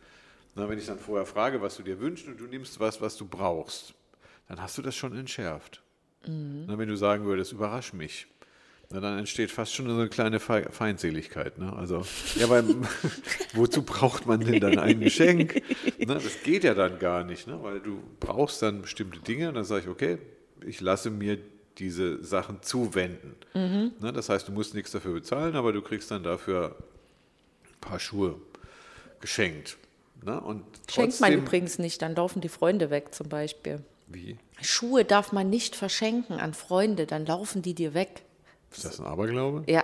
Na, 0.56 0.68
wenn 0.68 0.80
ich 0.80 0.88
dann 0.88 0.98
vorher 0.98 1.28
frage, 1.28 1.62
was 1.62 1.78
du 1.78 1.84
dir 1.84 2.00
wünschst 2.00 2.28
und 2.28 2.40
du 2.40 2.46
nimmst 2.46 2.80
was, 2.80 3.02
was 3.02 3.18
du 3.18 3.28
brauchst, 3.28 3.94
dann 4.48 4.60
hast 4.60 4.80
du 4.80 4.82
das 4.82 4.96
schon 4.96 5.16
entschärft. 5.16 5.84
Mhm. 6.26 6.66
Wenn 6.68 6.90
du 6.90 6.96
sagen 6.96 7.26
würdest, 7.26 7.52
überrasch 7.52 7.94
mich, 7.94 8.26
na, 8.92 9.00
dann 9.00 9.20
entsteht 9.20 9.52
fast 9.52 9.74
schon 9.74 9.88
so 9.88 9.96
eine 9.96 10.10
kleine 10.10 10.40
Feindseligkeit. 10.40 11.58
Ne? 11.58 11.74
Also, 11.74 12.04
ja, 12.36 12.50
weil 12.50 12.64
wozu 13.54 13.84
braucht 13.84 14.26
man 14.26 14.42
denn 14.42 14.60
dann 14.60 14.78
ein 14.78 15.00
Geschenk? 15.00 15.56
Ne? 15.98 16.14
Das 16.14 16.44
geht 16.44 16.64
ja 16.64 16.74
dann 16.74 17.00
gar 17.00 17.24
nicht, 17.24 17.48
ne? 17.48 17.58
weil 17.62 17.80
du 17.80 18.00
brauchst 18.20 18.62
dann 18.62 18.82
bestimmte 18.82 19.20
Dinge 19.20 19.50
und 19.50 19.56
dann 19.56 19.64
sage 19.64 19.82
ich, 19.84 19.88
okay, 19.88 20.20
ich 20.66 20.82
lasse 20.82 21.10
mir 21.10 21.40
diese 21.78 22.24
Sachen 22.24 22.62
zuwenden. 22.62 23.36
Mhm. 23.54 23.92
Ne? 24.00 24.14
Das 24.14 24.30
heißt, 24.30 24.48
du 24.48 24.52
musst 24.52 24.74
nichts 24.74 24.92
dafür 24.92 25.14
bezahlen, 25.14 25.56
aber 25.56 25.74
du 25.74 25.82
kriegst 25.82 26.12
dann 26.12 26.24
dafür 26.24 26.76
ein 27.66 27.80
paar 27.82 28.00
Schuhe 28.00 28.36
geschenkt. 29.20 29.78
Ne? 30.24 30.40
Und 30.40 30.64
Schenkt 30.90 31.20
man 31.20 31.34
übrigens 31.34 31.80
nicht, 31.80 32.02
dann 32.02 32.16
laufen 32.16 32.42
die 32.42 32.50
Freunde 32.50 32.90
weg 32.90 33.14
zum 33.14 33.30
Beispiel. 33.30 33.80
Wie? 34.08 34.38
Schuhe 34.62 35.04
darf 35.04 35.32
man 35.32 35.50
nicht 35.50 35.76
verschenken 35.76 36.40
an 36.40 36.54
Freunde, 36.54 37.06
dann 37.06 37.26
laufen 37.26 37.62
die 37.62 37.74
dir 37.74 37.94
weg. 37.94 38.22
Ist 38.76 38.86
das 38.86 39.00
ein 39.00 39.06
Aberglaube? 39.06 39.64
Ja. 39.68 39.84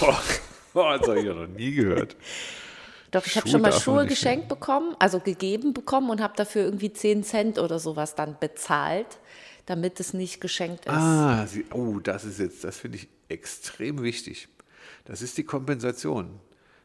Boah, 0.00 0.98
das 0.98 1.08
habe 1.08 1.20
ich 1.20 1.26
ja 1.26 1.34
noch 1.34 1.46
nie 1.46 1.72
gehört. 1.72 2.16
Doch, 3.10 3.24
ich 3.24 3.36
habe 3.36 3.48
schon 3.48 3.62
mal 3.62 3.72
Schuhe 3.72 4.06
geschenkt 4.06 4.48
bekommen, 4.48 4.94
also 4.98 5.20
gegeben 5.20 5.72
bekommen 5.72 6.10
und 6.10 6.20
habe 6.20 6.34
dafür 6.36 6.64
irgendwie 6.64 6.92
10 6.92 7.24
Cent 7.24 7.58
oder 7.58 7.78
sowas 7.78 8.14
dann 8.14 8.36
bezahlt, 8.38 9.06
damit 9.64 10.00
es 10.00 10.12
nicht 10.12 10.40
geschenkt 10.40 10.86
ist. 10.86 10.92
Ah, 10.92 11.46
sie, 11.46 11.64
oh, 11.72 11.98
das 12.00 12.24
ist 12.24 12.40
jetzt, 12.40 12.64
das 12.64 12.76
finde 12.76 12.98
ich 12.98 13.08
extrem 13.28 14.02
wichtig. 14.02 14.48
Das 15.04 15.22
ist 15.22 15.38
die 15.38 15.44
Kompensation. 15.44 16.40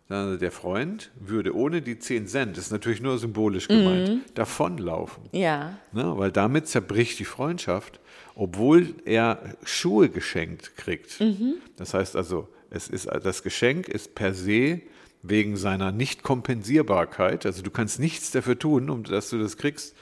Der 0.09 0.51
Freund 0.51 1.09
würde 1.15 1.55
ohne 1.55 1.81
die 1.81 1.97
10 1.97 2.27
Cent, 2.27 2.57
das 2.57 2.65
ist 2.65 2.71
natürlich 2.71 3.01
nur 3.01 3.17
symbolisch 3.17 3.69
gemeint, 3.69 4.09
mhm. 4.09 4.21
davonlaufen. 4.33 5.23
Ja. 5.31 5.77
Ne, 5.93 6.17
weil 6.17 6.31
damit 6.31 6.67
zerbricht 6.67 7.17
die 7.19 7.25
Freundschaft 7.25 8.01
obwohl 8.35 8.95
er 9.05 9.55
Schuhe 9.63 10.09
geschenkt 10.09 10.75
kriegt. 10.77 11.19
Mhm. 11.19 11.55
Das 11.77 11.93
heißt 11.93 12.15
also, 12.15 12.47
es 12.69 12.87
ist, 12.87 13.07
das 13.07 13.43
Geschenk 13.43 13.87
ist 13.87 14.15
per 14.15 14.33
se 14.33 14.81
wegen 15.23 15.55
seiner 15.57 15.91
Nicht-Kompensierbarkeit, 15.91 17.45
also 17.45 17.61
du 17.61 17.69
kannst 17.69 17.99
nichts 17.99 18.31
dafür 18.31 18.57
tun, 18.57 18.89
um 18.89 19.03
dass 19.03 19.29
du 19.29 19.37
das 19.37 19.57
kriegst, 19.57 19.95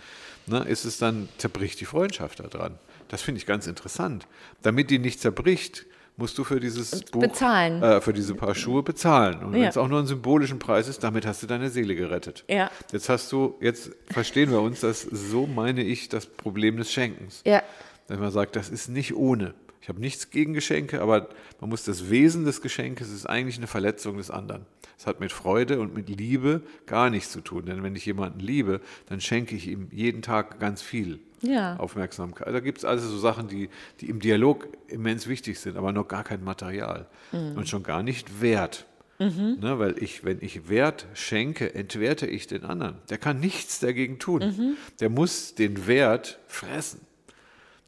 ne, 0.47 0.59
ist 0.59 0.85
es 0.85 0.97
dann, 0.97 1.27
zerbricht 1.37 1.79
die 1.81 1.85
Freundschaft 1.85 2.39
daran. 2.39 2.79
Das 3.09 3.21
finde 3.21 3.39
ich 3.39 3.45
ganz 3.45 3.67
interessant. 3.67 4.27
Damit 4.61 4.91
die 4.91 4.99
nicht 4.99 5.19
zerbricht, 5.19 5.85
musst 6.19 6.37
du 6.37 6.43
für 6.43 6.59
dieses 6.59 7.01
Buch, 7.05 7.21
bezahlen. 7.21 7.81
Äh, 7.81 8.01
für 8.01 8.13
diese 8.13 8.35
paar 8.35 8.53
Schuhe 8.53 8.83
bezahlen. 8.83 9.43
Und 9.43 9.53
ja. 9.55 9.61
wenn 9.61 9.69
es 9.69 9.77
auch 9.77 9.87
nur 9.87 9.97
einen 9.97 10.07
symbolischen 10.07 10.59
Preis 10.59 10.87
ist, 10.87 11.03
damit 11.03 11.25
hast 11.25 11.41
du 11.41 11.47
deine 11.47 11.69
Seele 11.69 11.95
gerettet. 11.95 12.43
Ja. 12.47 12.69
Jetzt 12.91 13.09
hast 13.09 13.31
du, 13.31 13.55
jetzt 13.61 13.91
verstehen 14.11 14.51
wir 14.51 14.61
uns, 14.61 14.81
dass 14.81 15.01
so 15.01 15.47
meine 15.47 15.81
ich 15.81 16.09
das 16.09 16.27
Problem 16.27 16.77
des 16.77 16.91
Schenkens. 16.91 17.41
Ja 17.45 17.63
dass 18.09 18.19
man 18.19 18.31
sagt, 18.31 18.55
das 18.55 18.69
ist 18.69 18.89
nicht 18.89 19.15
ohne. 19.15 19.53
Ich 19.81 19.87
habe 19.87 20.01
nichts 20.01 20.31
gegen 20.31 20.53
Geschenke, 20.53 21.01
aber 21.01 21.29
man 21.61 21.69
muss 21.69 21.83
das 21.83 22.09
Wesen 22.09 22.43
des 22.43 22.61
Geschenkes 22.61 23.11
ist 23.11 23.27
eigentlich 23.27 23.57
eine 23.57 23.67
Verletzung 23.67 24.17
des 24.17 24.31
anderen. 24.31 24.65
Es 24.97 25.07
hat 25.07 25.19
mit 25.19 25.31
Freude 25.31 25.79
und 25.79 25.93
mit 25.93 26.09
Liebe 26.09 26.61
gar 26.85 27.09
nichts 27.09 27.31
zu 27.31 27.39
tun. 27.39 27.65
Denn 27.67 27.83
wenn 27.83 27.95
ich 27.95 28.05
jemanden 28.05 28.39
liebe, 28.39 28.81
dann 29.07 29.21
schenke 29.21 29.55
ich 29.55 29.67
ihm 29.67 29.87
jeden 29.91 30.21
Tag 30.21 30.59
ganz 30.59 30.81
viel 30.81 31.19
ja. 31.41 31.75
Aufmerksamkeit. 31.77 32.53
Da 32.53 32.59
gibt 32.59 32.79
es 32.79 32.85
also 32.85 33.07
so 33.07 33.17
Sachen, 33.17 33.47
die, 33.47 33.69
die 34.01 34.09
im 34.09 34.19
Dialog 34.19 34.67
immens 34.87 35.27
wichtig 35.27 35.59
sind, 35.59 35.77
aber 35.77 35.91
noch 35.91 36.07
gar 36.07 36.23
kein 36.23 36.43
Material. 36.43 37.07
Mhm. 37.31 37.57
Und 37.57 37.69
schon 37.69 37.83
gar 37.83 38.03
nicht 38.03 38.41
Wert. 38.41 38.85
Mhm. 39.19 39.57
Ne, 39.59 39.79
weil 39.79 40.01
ich, 40.01 40.23
wenn 40.23 40.37
ich 40.41 40.69
Wert 40.69 41.05
schenke, 41.13 41.75
entwerte 41.75 42.25
ich 42.25 42.47
den 42.47 42.63
anderen. 42.63 42.97
Der 43.09 43.17
kann 43.17 43.39
nichts 43.41 43.79
dagegen 43.79 44.17
tun. 44.17 44.41
Mhm. 44.41 44.77
Der 45.01 45.09
muss 45.09 45.55
den 45.55 45.87
Wert 45.87 46.39
fressen. 46.47 47.01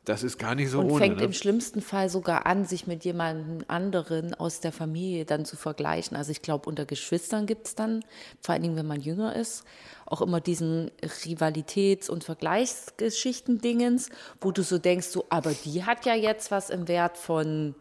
Das 0.03 0.23
ist 0.23 0.39
gar 0.39 0.55
nicht 0.55 0.71
so 0.71 0.79
und 0.79 0.85
ohne. 0.85 0.93
Und 0.93 0.99
fängt 0.99 1.17
ne? 1.17 1.23
im 1.23 1.33
schlimmsten 1.33 1.81
Fall 1.81 2.09
sogar 2.09 2.47
an, 2.47 2.65
sich 2.65 2.87
mit 2.87 3.05
jemandem 3.05 3.63
anderen 3.67 4.33
aus 4.33 4.59
der 4.59 4.71
Familie 4.71 5.25
dann 5.25 5.45
zu 5.45 5.55
vergleichen. 5.55 6.17
Also 6.17 6.31
ich 6.31 6.41
glaube, 6.41 6.67
unter 6.67 6.85
Geschwistern 6.85 7.45
gibt 7.45 7.67
es 7.67 7.75
dann, 7.75 8.03
vor 8.41 8.53
allen 8.53 8.63
Dingen, 8.63 8.75
wenn 8.75 8.87
man 8.87 8.99
jünger 8.99 9.35
ist, 9.35 9.63
auch 10.11 10.21
immer 10.21 10.41
diesen 10.41 10.91
Rivalitäts- 11.01 12.09
und 12.09 12.23
Vergleichsgeschichten-Dingens, 12.23 14.09
wo 14.39 14.51
du 14.51 14.63
so 14.63 14.77
denkst, 14.77 15.07
so, 15.07 15.25
aber 15.29 15.53
die 15.53 15.83
hat 15.83 16.05
ja 16.05 16.15
jetzt 16.15 16.51
was 16.51 16.69
im 16.69 16.87
Wert 16.87 17.17
von 17.17 17.75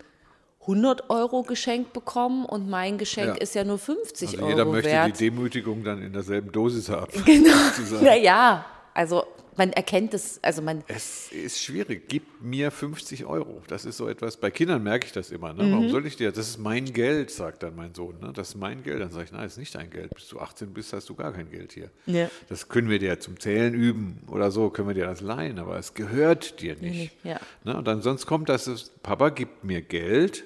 100 0.63 1.11
Euro 1.11 1.43
geschenkt 1.43 1.93
bekommen 1.93 2.45
und 2.45 2.69
mein 2.69 2.99
Geschenk 2.99 3.29
ja. 3.29 3.35
ist 3.35 3.55
ja 3.55 3.65
nur 3.65 3.79
50 3.79 4.29
also 4.29 4.41
Euro 4.41 4.51
jeder 4.51 4.65
möchte 4.67 4.91
wert. 4.91 5.07
die 5.09 5.31
Demütigung 5.31 5.83
dann 5.83 6.03
in 6.03 6.13
derselben 6.13 6.53
Dosis 6.53 6.89
haben. 6.89 7.13
Genau. 7.25 7.57
Naja, 8.03 8.65
also 8.95 9.25
man 9.61 9.75
erkennt 9.75 10.15
es, 10.15 10.43
also 10.43 10.63
man. 10.63 10.83
Es 10.89 11.31
ist 11.31 11.63
schwierig. 11.63 12.09
Gib 12.09 12.23
mir 12.41 12.71
50 12.71 13.27
Euro. 13.27 13.61
Das 13.69 13.85
ist 13.85 13.99
so 13.99 14.09
etwas. 14.09 14.39
Bei 14.39 14.51
Kindern 14.51 14.83
merke 14.83 15.05
ich 15.05 15.13
das 15.13 15.31
immer. 15.31 15.53
Ne? 15.53 15.65
Mhm. 15.65 15.73
Warum 15.73 15.89
soll 15.91 16.07
ich 16.07 16.17
dir? 16.17 16.33
Das 16.33 16.49
ist 16.49 16.57
mein 16.57 16.87
Geld, 16.95 17.31
sagt 17.31 17.63
dann 17.63 17.77
mein 17.77 17.93
Sohn. 17.93 18.19
Ne? 18.21 18.33
Das 18.33 18.49
ist 18.49 18.55
mein 18.55 18.83
Geld. 18.83 19.03
Dann 19.03 19.11
sage 19.11 19.27
ich, 19.27 19.33
nein, 19.33 19.43
das 19.43 19.53
ist 19.53 19.59
nicht 19.59 19.75
dein 19.75 19.91
Geld. 19.91 20.15
Bis 20.15 20.29
du 20.29 20.41
18 20.41 20.73
bist, 20.73 20.95
hast 20.95 21.11
du 21.11 21.15
gar 21.15 21.35
kein 21.35 21.51
Geld 21.51 21.73
hier. 21.73 21.91
Ja. 22.07 22.31
Das 22.49 22.71
können 22.71 22.89
wir 22.89 22.99
dir 22.99 23.21
zum 23.21 23.39
Zählen 23.39 23.75
üben 23.75 24.23
oder 24.29 24.51
so, 24.51 24.71
können 24.71 24.89
wir 24.89 24.95
dir 24.95 25.05
das 25.05 25.21
leihen, 25.21 25.59
aber 25.59 25.79
es 25.79 25.93
gehört 25.93 26.63
dir 26.63 26.77
nicht. 26.77 27.13
Ja. 27.23 27.39
Ne? 27.63 27.77
Und 27.77 27.87
dann 27.87 28.01
sonst 28.01 28.25
kommt 28.25 28.49
das, 28.49 28.91
Papa 29.03 29.29
gibt 29.29 29.63
mir 29.63 29.83
Geld 29.83 30.45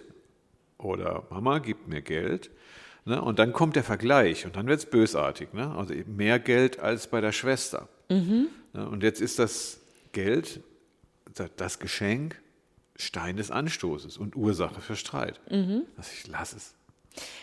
oder 0.77 1.23
Mama 1.31 1.61
gibt 1.61 1.87
mir 1.87 2.03
Geld. 2.03 2.51
Ne? 3.05 3.23
Und 3.23 3.39
dann 3.39 3.53
kommt 3.53 3.77
der 3.77 3.85
Vergleich 3.85 4.45
und 4.45 4.57
dann 4.57 4.67
wird 4.67 4.81
es 4.81 4.87
bösartig. 4.87 5.53
Ne? 5.53 5.73
Also 5.77 5.95
mehr 6.09 6.41
Geld 6.41 6.81
als 6.81 7.07
bei 7.07 7.21
der 7.21 7.31
Schwester. 7.31 7.89
Mhm. 8.09 8.49
Und 8.73 9.03
jetzt 9.03 9.21
ist 9.21 9.39
das 9.39 9.81
Geld, 10.13 10.61
das 11.57 11.79
Geschenk, 11.79 12.41
Stein 12.97 13.37
des 13.37 13.51
Anstoßes 13.51 14.19
und 14.19 14.37
Ursache 14.37 14.81
für 14.81 14.97
Streit. 14.97 15.41
Mhm. 15.51 15.83
Also 15.97 16.11
ich 16.13 16.27
lasse 16.29 16.57
es. 16.57 16.75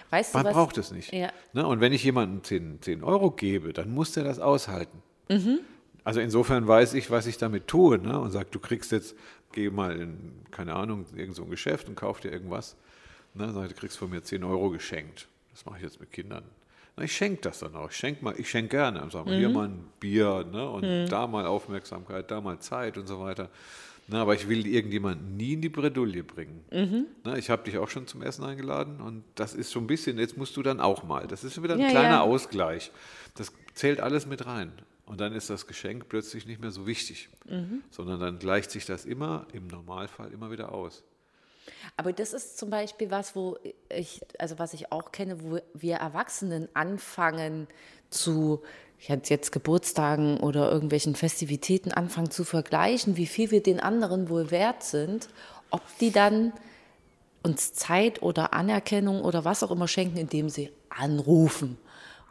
Weißt 0.10 0.34
Man 0.34 0.46
du, 0.46 0.52
braucht 0.52 0.78
es 0.78 0.92
nicht. 0.92 1.14
Ja. 1.14 1.32
Und 1.54 1.80
wenn 1.80 1.94
ich 1.94 2.04
jemandem 2.04 2.44
10, 2.44 2.82
10 2.82 3.04
Euro 3.04 3.32
gebe, 3.32 3.74
dann 3.74 3.94
muss 3.94 4.14
der 4.14 4.24
das 4.24 4.40
aushalten. 4.40 5.02
Mhm. 5.30 5.60
Also 6.04 6.20
insofern 6.20 6.68
weiß 6.68 6.94
ich, 6.94 7.12
was 7.12 7.28
ich 7.28 7.38
damit 7.38 7.68
tue. 7.68 7.98
Ne? 7.98 8.20
Und 8.20 8.32
sage, 8.32 8.50
du 8.52 8.60
kriegst 8.60 8.92
jetzt, 8.92 9.16
geh 9.52 9.70
mal 9.70 9.96
in, 9.98 10.34
keine 10.52 10.76
Ahnung, 10.76 11.06
irgend 11.16 11.36
so 11.36 11.44
ein 11.44 11.50
Geschäft 11.50 11.88
und 11.88 11.96
kauf 11.96 12.20
dir 12.20 12.32
irgendwas. 12.32 12.76
Ne, 13.34 13.52
sag 13.54 13.68
ich, 13.68 13.74
du 13.74 13.80
kriegst 13.80 13.98
von 13.98 14.10
mir 14.10 14.24
10 14.24 14.44
Euro 14.44 14.70
geschenkt. 14.72 15.28
Das 15.52 15.66
mache 15.66 15.78
ich 15.78 15.84
jetzt 15.84 16.00
mit 16.00 16.12
Kindern. 16.12 16.44
Na, 16.98 17.04
ich 17.04 17.16
schenke 17.16 17.42
das 17.42 17.60
dann 17.60 17.76
auch. 17.76 17.90
Ich 17.90 17.96
schenke 17.98 18.24
mal, 18.24 18.34
ich 18.38 18.50
schenke 18.50 18.70
gerne. 18.70 19.08
Sag 19.12 19.26
mal, 19.26 19.38
hier 19.38 19.50
mal 19.50 19.68
ein 19.70 19.84
Bier 20.00 20.46
ne, 20.52 20.70
und 20.70 21.08
da 21.08 21.28
mal 21.28 21.46
Aufmerksamkeit, 21.46 22.30
da 22.30 22.42
mal 22.42 22.60
Zeit 22.60 22.98
und 22.98 23.08
so 23.08 23.20
weiter. 23.20 23.50
Na, 24.08 24.24
aber 24.24 24.34
ich 24.36 24.50
will 24.50 24.68
irgendjemanden 24.68 25.38
nie 25.38 25.54
in 25.54 25.62
die 25.62 25.70
Bredouille 25.70 26.24
bringen. 26.24 26.66
Na, 27.24 27.38
ich 27.38 27.50
habe 27.50 27.64
dich 27.64 27.78
auch 27.78 27.90
schon 27.90 28.08
zum 28.08 28.22
Essen 28.22 28.44
eingeladen 28.44 29.00
und 29.00 29.24
das 29.36 29.54
ist 29.54 29.72
so 29.72 29.80
ein 29.80 29.88
bisschen, 29.88 30.20
jetzt 30.20 30.38
musst 30.38 30.58
du 30.58 30.64
dann 30.64 30.80
auch 30.82 31.04
mal. 31.04 31.28
Das 31.28 31.44
ist 31.44 31.54
schon 31.54 31.64
wieder 31.64 31.76
ein 31.76 31.80
Ja, 31.80 31.90
kleiner 31.90 32.10
ja. 32.16 32.22
Ausgleich. 32.22 32.92
Das 33.36 33.54
zählt 33.74 34.02
alles 34.02 34.26
mit 34.26 34.46
rein. 34.46 34.74
Und 35.06 35.20
dann 35.20 35.34
ist 35.34 35.50
das 35.50 35.68
Geschenk 35.68 36.08
plötzlich 36.08 36.46
nicht 36.46 36.62
mehr 36.62 36.72
so 36.72 36.88
wichtig, 36.88 37.30
sondern 37.90 38.20
dann 38.22 38.40
gleicht 38.40 38.72
sich 38.72 38.86
das 38.86 39.04
immer, 39.04 39.46
im 39.52 39.68
Normalfall, 39.68 40.32
immer 40.32 40.52
wieder 40.52 40.72
aus. 40.72 41.04
Aber 41.98 42.14
das 42.14 42.34
ist 42.34 42.58
zum 42.58 42.70
Beispiel 42.70 43.12
was, 43.12 43.36
wo 43.36 43.58
ich, 43.90 44.22
also 44.40 44.60
was 44.60 44.74
ich 44.74 44.92
auch 44.92 45.12
kenne, 45.12 45.42
wo 45.44 45.60
wir 45.74 45.96
Erwachsenen 45.96 46.68
anfangen 46.74 47.68
zu, 48.10 48.62
jetzt 49.00 49.52
Geburtstagen 49.52 50.40
oder 50.40 50.72
irgendwelchen 50.72 51.16
Festivitäten 51.16 51.92
anfangen 51.92 52.32
zu 52.32 52.44
vergleichen, 52.44 53.18
wie 53.18 53.26
viel 53.26 53.52
wir 53.52 53.64
den 53.64 53.80
anderen 53.80 54.30
wohl 54.30 54.52
wert 54.52 54.84
sind, 54.84 55.30
ob 55.70 55.82
die 56.00 56.12
dann 56.12 56.54
uns 57.44 57.74
Zeit 57.74 58.22
oder 58.22 58.54
Anerkennung 58.54 59.24
oder 59.24 59.46
was 59.46 59.64
auch 59.64 59.72
immer 59.72 59.88
schenken, 59.88 60.18
indem 60.18 60.50
sie 60.50 60.72
anrufen 60.90 61.78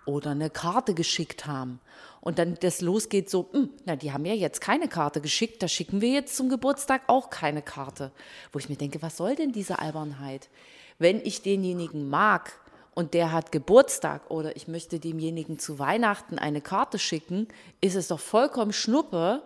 oder 0.04 0.30
eine 0.30 0.50
Karte 0.50 0.94
geschickt 0.94 1.46
haben. 1.46 1.80
Und 2.20 2.38
dann 2.38 2.56
das 2.60 2.80
losgeht 2.80 3.30
so, 3.30 3.48
"Hm, 3.52 3.70
na, 3.86 3.96
die 3.96 4.12
haben 4.12 4.24
ja 4.26 4.34
jetzt 4.34 4.60
keine 4.60 4.88
Karte 4.88 5.20
geschickt, 5.20 5.62
da 5.62 5.68
schicken 5.68 6.00
wir 6.00 6.10
jetzt 6.10 6.36
zum 6.36 6.48
Geburtstag 6.48 7.02
auch 7.06 7.30
keine 7.30 7.62
Karte. 7.62 8.12
Wo 8.52 8.58
ich 8.58 8.68
mir 8.68 8.76
denke, 8.76 9.00
was 9.02 9.16
soll 9.16 9.36
denn 9.36 9.52
diese 9.52 9.78
Albernheit? 9.78 10.48
Wenn 10.98 11.20
ich 11.24 11.42
denjenigen 11.42 12.10
mag 12.10 12.52
und 12.94 13.14
der 13.14 13.32
hat 13.32 13.52
Geburtstag 13.52 14.30
oder 14.30 14.54
ich 14.56 14.68
möchte 14.68 14.98
demjenigen 15.00 15.58
zu 15.58 15.78
Weihnachten 15.78 16.38
eine 16.38 16.60
Karte 16.60 16.98
schicken, 16.98 17.48
ist 17.80 17.94
es 17.94 18.08
doch 18.08 18.20
vollkommen 18.20 18.72
schnuppe, 18.74 19.42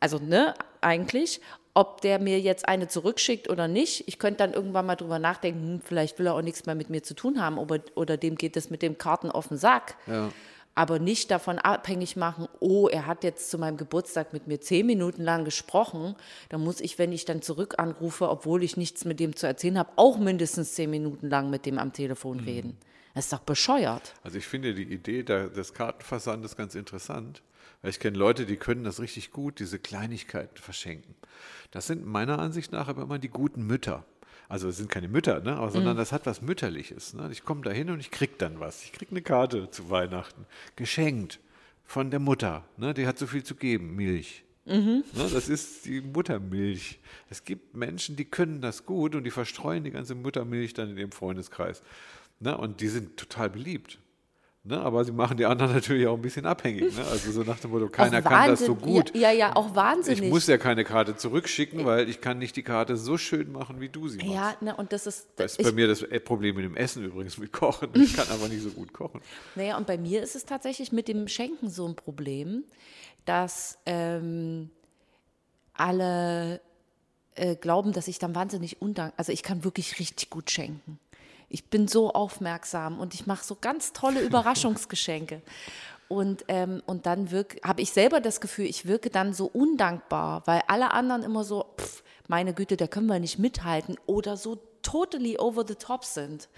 also 0.00 0.18
ne, 0.18 0.54
eigentlich, 0.80 1.40
ob 1.74 2.00
der 2.00 2.18
mir 2.18 2.40
jetzt 2.40 2.68
eine 2.68 2.88
zurückschickt 2.88 3.48
oder 3.48 3.68
nicht. 3.68 4.08
Ich 4.08 4.18
könnte 4.18 4.38
dann 4.38 4.52
irgendwann 4.52 4.86
mal 4.86 4.96
drüber 4.96 5.20
nachdenken, 5.20 5.74
hm, 5.74 5.80
vielleicht 5.80 6.18
will 6.18 6.26
er 6.26 6.34
auch 6.34 6.42
nichts 6.42 6.66
mehr 6.66 6.74
mit 6.74 6.90
mir 6.90 7.04
zu 7.04 7.14
tun 7.14 7.40
haben 7.40 7.58
oder, 7.58 7.78
oder 7.94 8.16
dem 8.16 8.34
geht 8.34 8.56
es 8.56 8.70
mit 8.70 8.82
dem 8.82 8.98
Karten 8.98 9.30
auf 9.30 9.48
den 9.48 9.58
Sack. 9.58 9.96
Ja. 10.08 10.30
Aber 10.78 11.00
nicht 11.00 11.32
davon 11.32 11.58
abhängig 11.58 12.14
machen, 12.14 12.46
oh, 12.60 12.86
er 12.86 13.06
hat 13.06 13.24
jetzt 13.24 13.50
zu 13.50 13.58
meinem 13.58 13.76
Geburtstag 13.76 14.32
mit 14.32 14.46
mir 14.46 14.60
zehn 14.60 14.86
Minuten 14.86 15.24
lang 15.24 15.44
gesprochen. 15.44 16.14
Da 16.50 16.58
muss 16.58 16.80
ich, 16.80 17.00
wenn 17.00 17.10
ich 17.10 17.24
dann 17.24 17.42
zurück 17.42 17.74
anrufe, 17.78 18.28
obwohl 18.28 18.62
ich 18.62 18.76
nichts 18.76 19.04
mit 19.04 19.18
dem 19.18 19.34
zu 19.34 19.48
erzählen 19.48 19.76
habe, 19.76 19.90
auch 19.96 20.18
mindestens 20.18 20.74
zehn 20.74 20.88
Minuten 20.88 21.28
lang 21.28 21.50
mit 21.50 21.66
dem 21.66 21.80
am 21.80 21.92
Telefon 21.92 22.38
reden. 22.38 22.78
Das 23.12 23.24
ist 23.24 23.32
doch 23.32 23.40
bescheuert. 23.40 24.14
Also 24.22 24.38
ich 24.38 24.46
finde 24.46 24.72
die 24.72 24.84
Idee 24.84 25.24
des 25.24 25.74
Kartenversandes 25.74 26.54
ganz 26.54 26.76
interessant, 26.76 27.42
weil 27.82 27.90
ich 27.90 27.98
kenne 27.98 28.16
Leute, 28.16 28.46
die 28.46 28.56
können 28.56 28.84
das 28.84 29.00
richtig 29.00 29.32
gut, 29.32 29.58
diese 29.58 29.80
Kleinigkeiten 29.80 30.58
verschenken. 30.58 31.16
Das 31.72 31.88
sind 31.88 32.06
meiner 32.06 32.38
Ansicht 32.38 32.70
nach 32.70 32.86
aber 32.86 33.02
immer 33.02 33.18
die 33.18 33.30
guten 33.30 33.66
Mütter. 33.66 34.04
Also 34.48 34.68
es 34.68 34.78
sind 34.78 34.88
keine 34.88 35.08
Mütter, 35.08 35.40
ne? 35.40 35.56
aber, 35.56 35.70
sondern 35.70 35.96
das 35.96 36.10
hat 36.10 36.24
was 36.24 36.40
Mütterliches. 36.40 37.12
Ne? 37.12 37.28
Ich 37.30 37.44
komme 37.44 37.62
da 37.62 37.70
hin 37.70 37.90
und 37.90 38.00
ich 38.00 38.10
krieg 38.10 38.38
dann 38.38 38.60
was. 38.60 38.82
Ich 38.82 38.92
krieg 38.92 39.10
eine 39.10 39.20
Karte 39.20 39.70
zu 39.70 39.90
Weihnachten, 39.90 40.46
geschenkt 40.74 41.38
von 41.84 42.10
der 42.10 42.18
Mutter. 42.18 42.64
Ne? 42.78 42.94
Die 42.94 43.06
hat 43.06 43.18
so 43.18 43.26
viel 43.26 43.44
zu 43.44 43.54
geben, 43.54 43.94
Milch. 43.94 44.44
Ne? 45.14 45.28
Das 45.32 45.48
ist 45.48 45.84
die 45.84 46.00
Muttermilch. 46.00 46.98
Es 47.28 47.44
gibt 47.44 47.74
Menschen, 47.74 48.16
die 48.16 48.24
können 48.24 48.60
das 48.60 48.86
gut 48.86 49.14
und 49.14 49.24
die 49.24 49.30
verstreuen 49.30 49.84
die 49.84 49.90
ganze 49.90 50.14
Muttermilch 50.14 50.72
dann 50.74 50.90
in 50.90 50.98
ihrem 50.98 51.12
Freundeskreis. 51.12 51.82
Ne? 52.40 52.56
Und 52.56 52.80
die 52.80 52.88
sind 52.88 53.16
total 53.16 53.50
beliebt. 53.50 53.98
Ne? 54.64 54.80
Aber 54.80 55.04
sie 55.04 55.12
machen 55.12 55.36
die 55.36 55.46
anderen 55.46 55.72
natürlich 55.74 56.06
auch 56.06 56.14
ein 56.14 56.22
bisschen 56.22 56.46
abhängig. 56.46 56.96
Ne? 56.96 57.04
Also 57.10 57.32
so 57.32 57.42
nach 57.42 57.58
dem 57.58 57.70
Motto, 57.70 57.88
keiner 57.88 58.22
kann 58.22 58.48
das 58.48 58.64
so 58.64 58.74
gut. 58.74 59.14
Ja, 59.14 59.30
ja, 59.30 59.56
auch 59.56 59.74
wahnsinnig. 59.74 60.22
Ich 60.22 60.30
muss 60.30 60.46
ja 60.46 60.58
keine 60.58 60.84
Karte 60.84 61.16
zurückschicken, 61.16 61.84
weil 61.84 62.08
ich 62.08 62.20
kann 62.20 62.38
nicht 62.38 62.56
die 62.56 62.62
Karte 62.62 62.96
so 62.96 63.16
schön 63.16 63.52
machen, 63.52 63.80
wie 63.80 63.88
du 63.88 64.08
sie 64.08 64.18
machst. 64.18 64.30
Ja, 64.30 64.56
ne, 64.60 64.76
und 64.76 64.92
das 64.92 65.06
ist, 65.06 65.28
Das 65.36 65.56
ist 65.56 65.64
bei 65.64 65.72
mir 65.72 65.86
das 65.86 66.04
Problem 66.24 66.56
mit 66.56 66.64
dem 66.64 66.76
Essen 66.76 67.04
übrigens, 67.04 67.38
mit 67.38 67.52
Kochen. 67.52 67.90
Ich 67.94 68.14
kann 68.14 68.28
aber 68.30 68.48
nicht 68.48 68.62
so 68.62 68.70
gut 68.70 68.92
kochen. 68.92 69.20
Naja, 69.54 69.76
und 69.76 69.86
bei 69.86 69.98
mir 69.98 70.22
ist 70.22 70.36
es 70.36 70.44
tatsächlich 70.44 70.92
mit 70.92 71.08
dem 71.08 71.26
Schenken 71.26 71.68
so 71.68 71.86
ein 71.86 71.96
Problem, 71.96 72.64
dass 73.24 73.78
ähm, 73.86 74.70
alle 75.74 76.60
äh, 77.34 77.56
glauben, 77.56 77.92
dass 77.92 78.08
ich 78.08 78.18
dann 78.18 78.34
wahnsinnig 78.34 78.82
undank, 78.82 79.14
also 79.16 79.32
ich 79.32 79.42
kann 79.42 79.64
wirklich 79.64 79.98
richtig 79.98 80.30
gut 80.30 80.50
schenken. 80.50 80.98
Ich 81.48 81.70
bin 81.70 81.88
so 81.88 82.12
aufmerksam 82.12 82.98
und 82.98 83.14
ich 83.14 83.26
mache 83.26 83.44
so 83.44 83.56
ganz 83.60 83.92
tolle 83.92 84.20
Überraschungsgeschenke. 84.20 85.42
Und, 86.08 86.44
ähm, 86.48 86.82
und 86.86 87.04
dann 87.06 87.28
habe 87.62 87.82
ich 87.82 87.92
selber 87.92 88.20
das 88.20 88.40
Gefühl, 88.40 88.64
ich 88.64 88.86
wirke 88.86 89.10
dann 89.10 89.34
so 89.34 89.46
undankbar, 89.46 90.42
weil 90.46 90.62
alle 90.66 90.90
anderen 90.92 91.22
immer 91.22 91.44
so, 91.44 91.66
pff, 91.78 92.02
meine 92.28 92.54
Güte, 92.54 92.76
da 92.76 92.86
können 92.86 93.06
wir 93.06 93.18
nicht 93.18 93.38
mithalten 93.38 93.96
oder 94.06 94.36
so 94.36 94.58
totally 94.82 95.38
over 95.38 95.64
the 95.66 95.74
top 95.74 96.04
sind. 96.04 96.48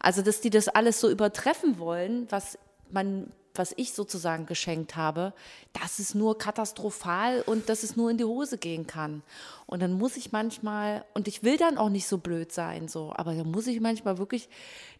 Also, 0.00 0.22
dass 0.22 0.40
die 0.40 0.50
das 0.50 0.68
alles 0.68 1.00
so 1.00 1.10
übertreffen 1.10 1.78
wollen, 1.78 2.26
was 2.30 2.58
man, 2.90 3.32
was 3.54 3.72
ich 3.76 3.92
sozusagen 3.92 4.46
geschenkt 4.46 4.96
habe, 4.96 5.32
dass 5.72 5.98
es 5.98 6.14
nur 6.14 6.38
katastrophal 6.38 7.42
und 7.42 7.68
dass 7.68 7.82
es 7.82 7.96
nur 7.96 8.10
in 8.10 8.18
die 8.18 8.24
Hose 8.24 8.58
gehen 8.58 8.86
kann. 8.86 9.22
Und 9.66 9.80
dann 9.80 9.92
muss 9.92 10.16
ich 10.16 10.32
manchmal, 10.32 11.04
und 11.14 11.28
ich 11.28 11.42
will 11.42 11.56
dann 11.56 11.78
auch 11.78 11.88
nicht 11.88 12.06
so 12.06 12.18
blöd 12.18 12.52
sein, 12.52 12.88
so, 12.88 13.12
aber 13.14 13.34
dann 13.34 13.50
muss 13.50 13.66
ich 13.66 13.80
manchmal 13.80 14.18
wirklich 14.18 14.48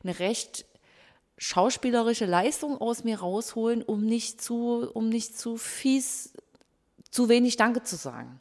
eine 0.03 0.19
recht 0.19 0.65
schauspielerische 1.39 2.27
Leistung 2.27 2.79
aus 2.79 3.03
mir 3.03 3.21
rausholen, 3.21 3.83
um 3.83 4.05
nicht 4.05 4.43
zu, 4.43 4.91
um 4.93 5.09
nicht 5.09 5.39
zu 5.39 5.57
fies, 5.57 6.35
zu 7.11 7.29
wenig 7.29 7.57
Danke 7.57 7.83
zu 7.83 7.97
sagen 7.97 8.41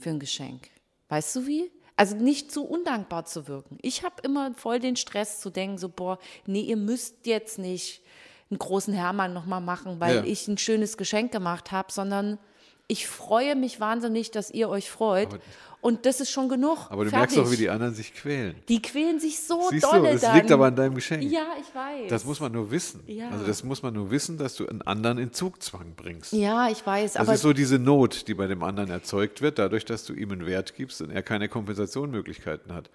für 0.00 0.10
ein 0.10 0.18
Geschenk. 0.18 0.70
Weißt 1.08 1.36
du 1.36 1.46
wie? 1.46 1.70
Also 1.96 2.16
nicht 2.16 2.50
zu 2.50 2.64
undankbar 2.64 3.24
zu 3.24 3.46
wirken. 3.46 3.78
Ich 3.82 4.02
habe 4.02 4.16
immer 4.22 4.52
voll 4.54 4.80
den 4.80 4.96
Stress 4.96 5.40
zu 5.40 5.50
denken, 5.50 5.78
so, 5.78 5.88
boah, 5.88 6.18
nee, 6.46 6.62
ihr 6.62 6.76
müsst 6.76 7.26
jetzt 7.26 7.58
nicht 7.58 8.02
einen 8.50 8.58
großen 8.58 8.94
Hermann 8.94 9.32
nochmal 9.32 9.60
machen, 9.60 10.00
weil 10.00 10.16
Ja. 10.16 10.24
ich 10.24 10.46
ein 10.48 10.58
schönes 10.58 10.96
Geschenk 10.96 11.32
gemacht 11.32 11.72
habe, 11.72 11.90
sondern 11.92 12.38
ich 12.86 13.06
freue 13.06 13.56
mich 13.56 13.80
wahnsinnig, 13.80 14.30
dass 14.30 14.50
ihr 14.50 14.68
euch 14.68 14.90
freut. 14.90 15.28
Aber- 15.34 15.38
und 15.84 16.06
das 16.06 16.18
ist 16.20 16.30
schon 16.30 16.48
genug. 16.48 16.86
Aber 16.88 17.04
du 17.04 17.10
Fertig. 17.10 17.36
merkst 17.36 17.38
auch, 17.38 17.52
wie 17.52 17.56
die 17.62 17.68
anderen 17.68 17.94
sich 17.94 18.14
quälen. 18.14 18.54
Die 18.68 18.80
quälen 18.80 19.20
sich 19.20 19.38
so 19.40 19.68
Siehst 19.70 19.84
du, 19.84 19.90
dolle 19.90 20.08
es 20.10 20.22
dann. 20.22 20.34
liegt 20.36 20.50
aber 20.50 20.66
an 20.66 20.74
deinem 20.76 20.94
Geschenk. 20.94 21.22
Ja, 21.22 21.46
ich 21.60 21.74
weiß. 21.74 22.08
Das 22.08 22.24
muss 22.24 22.40
man 22.40 22.52
nur 22.52 22.70
wissen. 22.70 23.00
Ja. 23.06 23.28
Also 23.28 23.44
das 23.46 23.62
muss 23.64 23.82
man 23.82 23.92
nur 23.92 24.10
wissen, 24.10 24.38
dass 24.38 24.54
du 24.56 24.66
einen 24.66 24.80
anderen 24.82 25.18
in 25.18 25.32
Zugzwang 25.32 25.92
bringst. 25.94 26.32
Ja, 26.32 26.68
ich 26.70 26.84
weiß. 26.86 27.12
Das 27.12 27.20
aber 27.22 27.34
ist 27.34 27.42
so 27.42 27.52
diese 27.52 27.78
Not, 27.78 28.28
die 28.28 28.34
bei 28.34 28.46
dem 28.46 28.62
anderen 28.62 28.88
erzeugt 28.90 29.42
wird, 29.42 29.58
dadurch, 29.58 29.84
dass 29.84 30.04
du 30.06 30.14
ihm 30.14 30.32
einen 30.32 30.46
Wert 30.46 30.74
gibst 30.74 31.02
und 31.02 31.10
er 31.10 31.22
keine 31.22 31.48
Kompensationsmöglichkeiten 31.50 32.72
hat. 32.72 32.90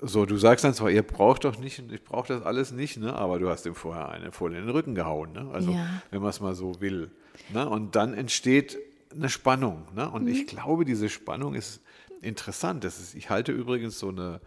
So, 0.00 0.26
du 0.26 0.36
sagst 0.36 0.64
dann 0.64 0.74
zwar, 0.74 0.90
ihr 0.90 1.02
braucht 1.02 1.44
doch 1.44 1.58
nicht, 1.58 1.82
ich 1.92 2.02
brauche 2.04 2.28
das 2.28 2.42
alles 2.42 2.72
nicht, 2.72 2.96
ne? 2.98 3.14
aber 3.14 3.38
du 3.38 3.48
hast 3.48 3.66
ihm 3.66 3.74
vorher 3.74 4.08
eine 4.08 4.32
voll 4.32 4.54
in 4.54 4.62
den 4.66 4.70
Rücken 4.70 4.94
gehauen. 4.94 5.32
Ne? 5.32 5.48
Also, 5.52 5.70
Ja. 5.70 6.02
wenn 6.10 6.20
man 6.20 6.30
es 6.30 6.40
mal 6.40 6.54
so 6.54 6.80
will. 6.80 7.10
Ne? 7.52 7.68
Und 7.68 7.94
dann 7.96 8.14
entsteht 8.14 8.78
eine 9.14 9.28
Spannung. 9.28 9.84
Ne? 9.94 10.10
Und 10.10 10.22
Mhm. 10.22 10.28
ich 10.28 10.46
glaube, 10.46 10.84
diese 10.84 11.08
Spannung 11.08 11.54
ist 11.54 11.81
interessant. 12.22 12.84
Das 12.84 12.98
ist, 12.98 13.14
ich 13.14 13.30
halte 13.30 13.52
übrigens 13.52 13.98
so 13.98 14.08
eine, 14.08 14.40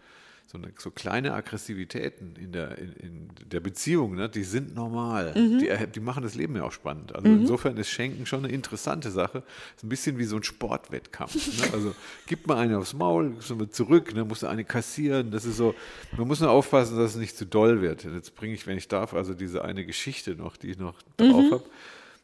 so 0.46 0.58
eine 0.58 0.72
so 0.78 0.90
kleine 0.90 1.34
Aggressivitäten 1.34 2.36
in 2.36 2.52
der, 2.52 2.78
in, 2.78 2.92
in 2.92 3.28
der 3.46 3.58
Beziehung, 3.60 4.14
ne? 4.14 4.28
die 4.28 4.44
sind 4.44 4.76
normal. 4.76 5.34
Mhm. 5.36 5.58
Die, 5.58 5.86
die 5.92 6.00
machen 6.00 6.22
das 6.22 6.34
Leben 6.36 6.54
ja 6.56 6.62
auch 6.62 6.72
spannend. 6.72 7.14
Also 7.14 7.28
insofern 7.28 7.76
ist 7.76 7.90
Schenken 7.90 8.26
schon 8.26 8.44
eine 8.44 8.52
interessante 8.52 9.10
Sache. 9.10 9.42
Ist 9.74 9.84
ein 9.84 9.88
bisschen 9.88 10.18
wie 10.18 10.24
so 10.24 10.36
ein 10.36 10.44
Sportwettkampf. 10.44 11.34
Ne? 11.34 11.72
Also 11.72 11.94
gib 12.26 12.46
mal 12.46 12.58
eine 12.58 12.78
aufs 12.78 12.94
Maul, 12.94 13.36
du 13.46 13.56
mal 13.56 13.68
zurück, 13.70 14.14
dann 14.14 14.28
musst 14.28 14.44
du 14.44 14.46
eine 14.46 14.64
kassieren. 14.64 15.32
Das 15.32 15.44
ist 15.44 15.56
so, 15.56 15.74
man 16.16 16.28
muss 16.28 16.40
nur 16.40 16.50
aufpassen, 16.50 16.96
dass 16.96 17.12
es 17.12 17.16
nicht 17.16 17.36
zu 17.36 17.44
doll 17.44 17.82
wird. 17.82 18.04
Jetzt 18.04 18.36
bringe 18.36 18.54
ich, 18.54 18.66
wenn 18.68 18.78
ich 18.78 18.86
darf, 18.86 19.14
also 19.14 19.34
diese 19.34 19.64
eine 19.64 19.84
Geschichte 19.84 20.36
noch, 20.36 20.56
die 20.56 20.70
ich 20.70 20.78
noch 20.78 21.02
drauf 21.16 21.44
habe. 21.50 21.64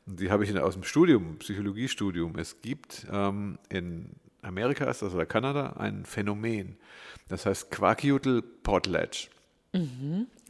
Und 0.06 0.20
Die 0.20 0.30
habe 0.30 0.44
ich 0.44 0.58
aus 0.58 0.74
dem 0.74 0.84
Studium, 0.84 1.38
Psychologiestudium. 1.38 2.36
Es 2.36 2.60
gibt 2.60 3.06
ähm, 3.10 3.58
in 3.68 4.10
Amerika 4.42 4.84
ist 4.90 5.02
das 5.02 5.14
oder 5.14 5.26
Kanada 5.26 5.74
ein 5.78 6.04
Phänomen. 6.04 6.76
Das 7.28 7.46
heißt 7.46 7.70
Quakiutl 7.70 8.42
Potlatch. 8.42 9.30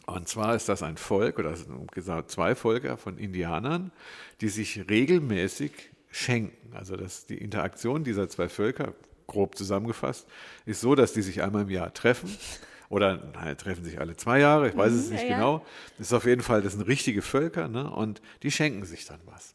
Und 0.07 0.29
zwar 0.29 0.57
ist 0.57 0.69
das 0.69 0.83
ein 0.83 0.97
Volk, 0.97 1.39
oder 1.39 1.55
gesagt 1.93 2.31
zwei 2.31 2.55
Völker 2.55 2.97
von 2.97 3.19
Indianern, 3.19 3.93
die 4.41 4.49
sich 4.49 4.89
regelmäßig 4.91 5.73
schenken. 6.11 6.75
Also 6.75 6.97
das, 6.97 7.27
die 7.27 7.39
Interaktion 7.39 8.03
dieser 8.03 8.29
zwei 8.29 8.49
Völker, 8.49 8.95
grob 9.27 9.57
zusammengefasst, 9.57 10.27
ist 10.67 10.81
so, 10.81 10.95
dass 10.95 11.13
die 11.13 11.23
sich 11.23 11.43
einmal 11.43 11.63
im 11.63 11.71
Jahr 11.71 11.95
treffen. 11.95 12.37
Oder 12.89 13.17
nein, 13.33 13.57
treffen 13.57 13.85
sich 13.85 14.01
alle 14.01 14.17
zwei 14.17 14.41
Jahre, 14.41 14.69
ich 14.69 14.77
weiß 14.77 14.93
es 14.93 15.11
nicht 15.11 15.23
ja. 15.27 15.37
genau. 15.37 15.65
Das 15.97 16.09
ist 16.09 16.13
auf 16.13 16.27
jeden 16.27 16.43
Fall, 16.43 16.61
das 16.61 16.75
sind 16.75 16.83
richtige 16.83 17.23
Völker, 17.23 17.69
ne? 17.69 17.91
und 17.91 18.21
die 18.43 18.51
schenken 18.51 18.85
sich 18.85 19.07
dann 19.07 19.21
was. 19.25 19.55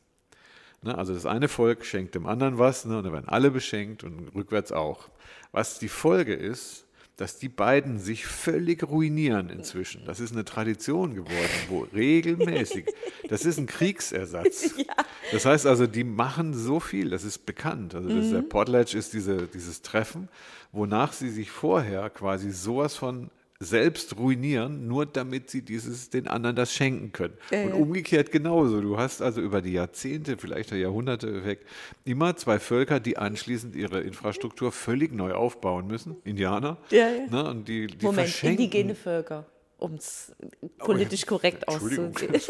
Ne, 0.83 0.97
also 0.97 1.13
das 1.13 1.25
eine 1.25 1.47
Volk 1.47 1.85
schenkt 1.85 2.15
dem 2.15 2.27
anderen 2.27 2.59
was 2.59 2.85
ne, 2.85 2.97
und 2.97 3.03
dann 3.03 3.13
werden 3.13 3.29
alle 3.29 3.51
beschenkt 3.51 4.03
und 4.03 4.29
rückwärts 4.35 4.71
auch. 4.71 5.09
Was 5.51 5.79
die 5.79 5.89
Folge 5.89 6.33
ist, 6.33 6.85
dass 7.17 7.39
die 7.39 7.49
beiden 7.49 7.97
sich 7.97 8.27
völlig 8.27 8.83
ruinieren 8.83 9.49
inzwischen. 9.49 10.05
Das 10.05 10.19
ist 10.19 10.33
eine 10.33 10.45
Tradition 10.45 11.15
geworden, 11.15 11.49
wo 11.67 11.79
regelmäßig, 11.93 12.85
das 13.27 13.43
ist 13.43 13.57
ein 13.57 13.67
Kriegsersatz. 13.67 14.75
Das 15.33 15.45
heißt 15.45 15.65
also, 15.65 15.87
die 15.87 16.05
machen 16.05 16.53
so 16.53 16.79
viel, 16.79 17.09
das 17.09 17.25
ist 17.25 17.45
bekannt. 17.45 17.93
Also 17.93 18.07
das, 18.07 18.29
der 18.29 18.43
Potlatch 18.43 18.93
ist 18.95 19.11
diese, 19.11 19.47
dieses 19.47 19.81
Treffen, 19.81 20.29
wonach 20.71 21.11
sie 21.11 21.29
sich 21.29 21.51
vorher 21.51 22.09
quasi 22.09 22.51
sowas 22.51 22.95
von 22.95 23.29
selbst 23.59 24.17
ruinieren, 24.17 24.87
nur 24.87 25.05
damit 25.07 25.49
sie 25.49 25.63
dieses 25.63 26.09
den 26.11 26.27
anderen 26.27 26.55
das 26.55 26.71
schenken 26.73 27.11
können. 27.11 27.33
Und 27.51 27.73
umgekehrt 27.73 28.31
genauso. 28.31 28.81
Du 28.81 28.97
hast 28.99 29.21
also 29.21 29.41
über 29.41 29.61
die 29.61 29.73
Jahrzehnte, 29.73 30.37
vielleicht 30.37 30.71
auch 30.71 30.77
Jahrhunderte 30.77 31.43
weg, 31.43 31.65
immer 32.05 32.35
zwei 32.35 32.59
Völker, 32.59 32.99
die 32.99 33.17
anschließend 33.17 33.75
ihre 33.75 34.01
Infrastruktur 34.01 34.71
völlig 34.71 35.11
neu 35.13 35.33
aufbauen 35.33 35.87
müssen. 35.87 36.17
Indianer. 36.23 36.77
Ja, 36.91 37.09
ja. 37.09 37.25
Ne, 37.31 37.49
und 37.49 37.67
die, 37.67 37.87
die 37.87 38.05
Moment, 38.05 38.27
verschenken. 38.29 38.63
indigene 38.65 38.93
Völker, 38.95 39.45
um 39.79 39.95
es 39.95 40.35
politisch 40.77 41.25
korrekt 41.25 41.63
das 41.67 41.81
wusste 41.81 42.11
ich 42.25 42.29
nicht. 42.29 42.49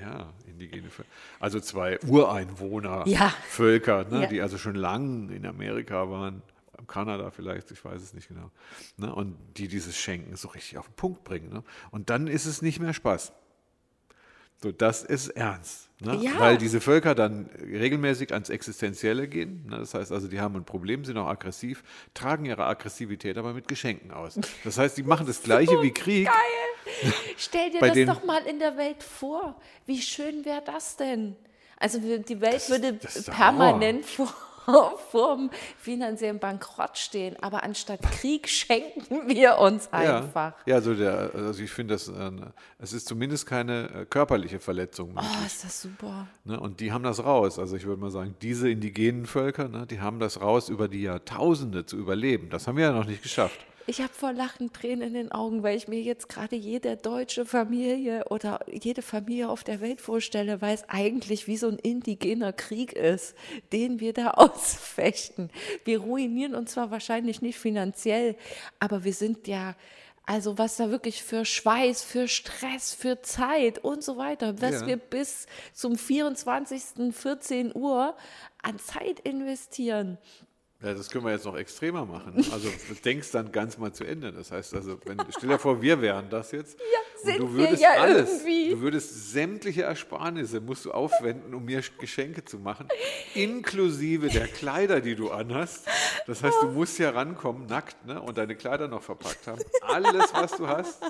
Ja, 0.00 0.08
ja, 0.10 0.32
indigene 0.46 0.90
Völker. 0.90 1.10
Also 1.40 1.60
zwei 1.60 1.98
Ureinwohner, 2.06 3.04
Ja. 3.06 3.32
Völker, 3.48 4.04
ne, 4.10 4.22
Ja. 4.22 4.26
die 4.26 4.40
also 4.42 4.58
schon 4.58 4.74
lang 4.74 5.30
in 5.30 5.46
Amerika 5.46 6.10
waren, 6.10 6.42
Kanada 6.86 7.30
vielleicht, 7.30 7.70
ich 7.70 7.84
weiß 7.84 8.02
es 8.02 8.14
nicht 8.14 8.28
genau. 8.28 8.50
Ne, 8.96 9.14
und 9.14 9.36
die 9.56 9.68
dieses 9.68 9.96
Schenken 9.96 10.36
so 10.36 10.48
richtig 10.48 10.78
auf 10.78 10.86
den 10.86 10.94
Punkt 10.94 11.24
bringen. 11.24 11.52
Ne? 11.52 11.62
Und 11.90 12.10
dann 12.10 12.26
ist 12.26 12.46
es 12.46 12.62
nicht 12.62 12.80
mehr 12.80 12.92
Spaß. 12.92 13.32
So, 14.62 14.72
das 14.72 15.02
ist 15.02 15.28
ernst. 15.28 15.90
Ne? 16.00 16.16
Ja. 16.16 16.38
Weil 16.38 16.56
diese 16.56 16.80
Völker 16.80 17.14
dann 17.14 17.50
regelmäßig 17.60 18.32
ans 18.32 18.48
Existenzielle 18.48 19.28
gehen. 19.28 19.66
Ne? 19.66 19.78
Das 19.78 19.94
heißt 19.94 20.12
also, 20.12 20.28
die 20.28 20.40
haben 20.40 20.56
ein 20.56 20.64
Problem, 20.64 21.04
sind 21.04 21.18
auch 21.18 21.26
aggressiv, 21.26 21.82
tragen 22.14 22.44
ihre 22.44 22.64
Aggressivität 22.64 23.36
aber 23.36 23.52
mit 23.52 23.68
Geschenken 23.68 24.10
aus. 24.10 24.38
Das 24.64 24.78
heißt, 24.78 24.96
die 24.96 25.02
machen 25.02 25.26
das 25.26 25.42
Gleiche 25.44 25.82
wie 25.82 25.90
Krieg. 25.90 26.28
Stell 27.36 27.70
dir 27.70 27.80
das 27.80 28.16
doch 28.16 28.24
mal 28.24 28.44
in 28.46 28.58
der 28.58 28.76
Welt 28.76 29.02
vor. 29.02 29.60
Wie 29.86 30.00
schön 30.00 30.44
wäre 30.44 30.62
das 30.64 30.96
denn? 30.96 31.36
Also 31.76 31.98
die 31.98 32.40
Welt 32.40 32.68
würde 32.70 32.94
das 32.94 33.16
ist 33.16 33.28
der 33.28 33.32
permanent 33.32 34.06
vor, 34.06 34.32
vor 35.10 35.36
dem 35.36 35.50
finanziellen 35.78 36.38
Bankrott 36.38 36.98
stehen, 36.98 37.36
aber 37.42 37.62
anstatt 37.62 38.00
Krieg 38.02 38.48
schenken 38.48 39.28
wir 39.28 39.58
uns 39.58 39.92
einfach. 39.92 40.54
Ja, 40.66 40.76
ja 40.76 40.80
so 40.80 40.94
der, 40.94 41.30
also 41.34 41.62
ich 41.62 41.70
finde, 41.70 41.94
das, 41.94 42.08
äh, 42.08 42.30
es 42.78 42.92
ist 42.92 43.06
zumindest 43.06 43.46
keine 43.46 43.90
äh, 43.90 44.06
körperliche 44.06 44.58
Verletzung. 44.60 45.14
möglich, 45.14 45.30
Oh, 45.42 45.46
ist 45.46 45.64
das 45.64 45.82
super. 45.82 46.26
Ne? 46.44 46.58
Und 46.58 46.80
die 46.80 46.92
haben 46.92 47.04
das 47.04 47.24
raus. 47.24 47.58
Also 47.58 47.76
ich 47.76 47.84
würde 47.84 48.00
mal 48.00 48.10
sagen, 48.10 48.34
diese 48.42 48.68
indigenen 48.68 49.26
Völker, 49.26 49.68
ne, 49.68 49.86
die 49.86 50.00
haben 50.00 50.18
das 50.18 50.40
raus, 50.40 50.68
über 50.68 50.88
die 50.88 51.02
Jahrtausende 51.02 51.86
zu 51.86 51.96
überleben. 51.96 52.50
Das 52.50 52.66
haben 52.66 52.76
wir 52.76 52.84
ja 52.84 52.92
noch 52.92 53.06
nicht 53.06 53.22
geschafft. 53.22 53.58
Ich 53.86 54.00
habe 54.00 54.12
vor 54.14 54.32
Lachen 54.32 54.72
Tränen 54.72 55.08
in 55.08 55.14
den 55.14 55.32
Augen, 55.32 55.62
weil 55.62 55.76
ich 55.76 55.88
mir 55.88 56.00
jetzt 56.00 56.28
gerade 56.30 56.56
jede 56.56 56.96
deutsche 56.96 57.44
Familie 57.44 58.24
oder 58.30 58.60
jede 58.72 59.02
Familie 59.02 59.50
auf 59.50 59.62
der 59.62 59.80
Welt 59.82 60.00
vorstelle, 60.00 60.62
weil 60.62 60.74
es 60.74 60.88
eigentlich 60.88 61.46
wie 61.46 61.58
so 61.58 61.68
ein 61.68 61.78
indigener 61.78 62.54
Krieg 62.54 62.94
ist, 62.94 63.34
den 63.72 64.00
wir 64.00 64.14
da 64.14 64.30
ausfechten. 64.30 65.50
Wir 65.84 66.00
ruinieren 66.00 66.54
uns 66.54 66.72
zwar 66.72 66.90
wahrscheinlich 66.90 67.42
nicht 67.42 67.58
finanziell, 67.58 68.36
aber 68.78 69.04
wir 69.04 69.12
sind 69.12 69.46
ja, 69.48 69.74
also 70.24 70.56
was 70.56 70.76
da 70.76 70.88
wirklich 70.90 71.22
für 71.22 71.44
Schweiß, 71.44 72.02
für 72.02 72.26
Stress, 72.26 72.94
für 72.94 73.20
Zeit 73.20 73.80
und 73.84 74.02
so 74.02 74.16
weiter, 74.16 74.62
was 74.62 74.80
Ja. 74.80 74.86
wir 74.86 74.96
bis 74.96 75.46
zum 75.74 75.98
24. 75.98 77.12
14 77.14 77.72
Uhr 77.74 78.16
an 78.62 78.78
Zeit 78.78 79.20
investieren. 79.20 80.16
Ja, 80.84 80.92
das 80.94 81.08
können 81.08 81.24
wir 81.24 81.32
jetzt 81.32 81.46
noch 81.46 81.56
extremer 81.56 82.04
machen. 82.04 82.34
Also 82.52 82.68
du 82.68 82.94
denkst 82.94 83.30
dann 83.32 83.50
ganz 83.52 83.78
mal 83.78 83.92
zu 83.92 84.04
Ende. 84.04 84.32
Das 84.32 84.50
heißt 84.52 84.74
also, 84.74 84.98
wenn, 85.06 85.18
stell 85.36 85.48
dir 85.48 85.58
vor, 85.58 85.80
wir 85.80 86.00
wären 86.02 86.28
das 86.28 86.52
jetzt. 86.52 86.78
sind 87.22 87.40
und 87.40 87.48
du 87.52 87.56
wir 87.56 87.64
würdest 87.64 87.82
ja 87.82 87.90
alles, 87.92 88.30
irgendwie. 88.30 88.70
du 88.70 88.80
würdest 88.80 89.32
sämtliche 89.32 89.82
Ersparnisse 89.82 90.60
musst 90.60 90.84
du 90.84 90.92
aufwenden, 90.92 91.54
um 91.54 91.64
mir 91.64 91.82
Geschenke 91.98 92.44
zu 92.44 92.58
machen, 92.58 92.88
inklusive 93.34 94.28
der 94.28 94.46
Kleider, 94.46 95.00
die 95.00 95.14
du 95.14 95.30
anhast. 95.30 95.86
Das 96.26 96.42
heißt, 96.42 96.62
du 96.62 96.68
musst 96.68 96.98
ja 96.98 97.10
rankommen, 97.10 97.66
nackt, 97.66 98.04
ne, 98.06 98.20
und 98.20 98.36
deine 98.36 98.54
Kleider 98.54 98.88
noch 98.88 99.02
verpackt 99.02 99.46
haben. 99.46 99.62
Alles, 99.80 100.32
was 100.34 100.52
du 100.56 100.68
hast, 100.68 101.02